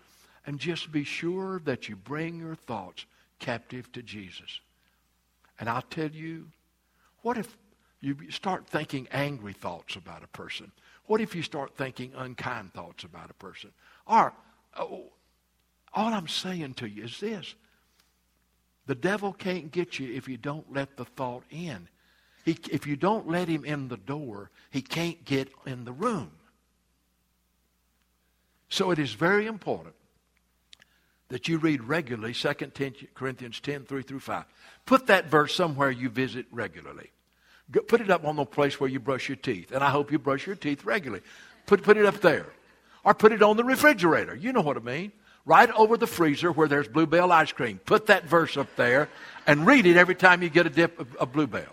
And 0.45 0.59
just 0.59 0.91
be 0.91 1.03
sure 1.03 1.59
that 1.65 1.89
you 1.89 1.95
bring 1.95 2.39
your 2.39 2.55
thoughts 2.55 3.05
captive 3.39 3.91
to 3.93 4.03
Jesus. 4.03 4.59
And 5.59 5.69
I'll 5.69 5.81
tell 5.81 6.09
you, 6.09 6.47
what 7.21 7.37
if 7.37 7.57
you 8.01 8.29
start 8.29 8.67
thinking 8.67 9.07
angry 9.11 9.53
thoughts 9.53 9.95
about 9.95 10.23
a 10.23 10.27
person? 10.27 10.71
What 11.07 11.21
if 11.21 11.35
you 11.35 11.43
start 11.43 11.75
thinking 11.75 12.13
unkind 12.15 12.73
thoughts 12.73 13.03
about 13.03 13.29
a 13.29 13.35
person? 13.35 13.71
Or, 14.07 14.33
oh, 14.77 15.11
all 15.93 16.13
I'm 16.13 16.27
saying 16.27 16.75
to 16.75 16.87
you 16.87 17.03
is 17.03 17.19
this 17.19 17.55
the 18.87 18.95
devil 18.95 19.33
can't 19.33 19.71
get 19.71 19.99
you 19.99 20.13
if 20.13 20.27
you 20.27 20.37
don't 20.37 20.71
let 20.71 20.97
the 20.97 21.05
thought 21.05 21.43
in. 21.49 21.87
He, 22.43 22.57
if 22.69 22.85
you 22.85 22.95
don't 22.95 23.27
let 23.27 23.47
him 23.47 23.65
in 23.65 23.87
the 23.87 23.97
door, 23.97 24.51
he 24.69 24.81
can't 24.81 25.23
get 25.25 25.49
in 25.65 25.85
the 25.85 25.91
room. 25.91 26.31
So 28.69 28.91
it 28.91 28.99
is 28.99 29.13
very 29.13 29.47
important 29.47 29.95
that 31.29 31.47
you 31.47 31.57
read 31.57 31.83
regularly 31.83 32.33
2 32.33 32.53
Corinthians 33.15 33.59
10, 33.59 33.85
3 33.85 34.01
through 34.03 34.19
5. 34.19 34.45
Put 34.85 35.07
that 35.07 35.25
verse 35.25 35.55
somewhere 35.55 35.89
you 35.89 36.09
visit 36.09 36.45
regularly. 36.51 37.09
Put 37.87 38.01
it 38.01 38.09
up 38.09 38.25
on 38.25 38.35
the 38.35 38.45
place 38.45 38.79
where 38.79 38.89
you 38.89 38.99
brush 38.99 39.27
your 39.27 39.37
teeth. 39.37 39.71
And 39.71 39.83
I 39.83 39.89
hope 39.89 40.11
you 40.11 40.19
brush 40.19 40.45
your 40.45 40.55
teeth 40.55 40.85
regularly. 40.85 41.23
Put, 41.65 41.83
put 41.83 41.97
it 41.97 42.05
up 42.05 42.21
there. 42.21 42.47
Or 43.03 43.13
put 43.13 43.31
it 43.31 43.41
on 43.41 43.57
the 43.57 43.63
refrigerator. 43.63 44.35
You 44.35 44.53
know 44.53 44.61
what 44.61 44.77
I 44.77 44.81
mean 44.81 45.11
right 45.45 45.69
over 45.71 45.95
the 45.95 46.07
freezer 46.07 46.51
where 46.51 46.67
there's 46.67 46.87
Blue 46.87 47.05
Bell 47.05 47.31
ice 47.31 47.51
cream. 47.51 47.79
Put 47.85 48.07
that 48.07 48.25
verse 48.25 48.57
up 48.57 48.75
there 48.75 49.09
and 49.47 49.65
read 49.65 49.85
it 49.85 49.95
every 49.95 50.15
time 50.15 50.41
you 50.41 50.49
get 50.49 50.65
a 50.65 50.69
dip 50.69 50.99
of, 50.99 51.15
of 51.15 51.31
Blue 51.31 51.47
Bell. 51.47 51.63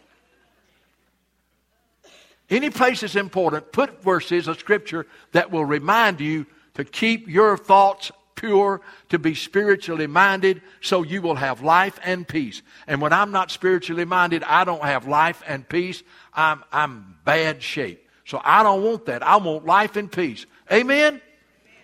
Any 2.51 2.69
place 2.69 3.03
is 3.03 3.17
important, 3.17 3.73
put 3.73 4.03
verses 4.03 4.47
of 4.47 4.59
Scripture 4.59 5.07
that 5.33 5.51
will 5.51 5.65
remind 5.65 6.21
you 6.21 6.47
to 6.75 6.85
keep 6.85 7.29
your 7.29 7.57
thoughts 7.57 8.13
pure, 8.35 8.81
to 9.11 9.19
be 9.19 9.35
spiritually 9.35 10.07
minded, 10.07 10.63
so 10.81 11.03
you 11.03 11.21
will 11.21 11.35
have 11.35 11.63
life 11.63 11.99
and 12.03 12.27
peace. 12.27 12.63
And 12.87 13.01
when 13.01 13.13
I'm 13.13 13.31
not 13.31 13.51
spiritually 13.51 14.05
minded, 14.05 14.43
I 14.45 14.65
don't 14.65 14.83
have 14.83 15.07
life 15.07 15.43
and 15.47 15.69
peace. 15.69 16.03
I'm, 16.33 16.65
I'm 16.73 17.17
bad 17.25 17.63
shape. 17.63 18.09
So 18.25 18.41
I 18.43 18.63
don't 18.63 18.83
want 18.83 19.07
that. 19.07 19.23
I 19.23 19.37
want 19.37 19.67
life 19.67 19.97
and 19.97 20.11
peace. 20.11 20.47
Amen? 20.71 21.21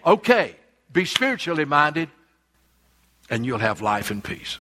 Okay. 0.06 0.56
Be 0.90 1.04
spiritually 1.04 1.66
minded, 1.66 2.08
and 3.28 3.44
you'll 3.44 3.58
have 3.58 3.82
life 3.82 4.10
and 4.10 4.24
peace. 4.24 4.56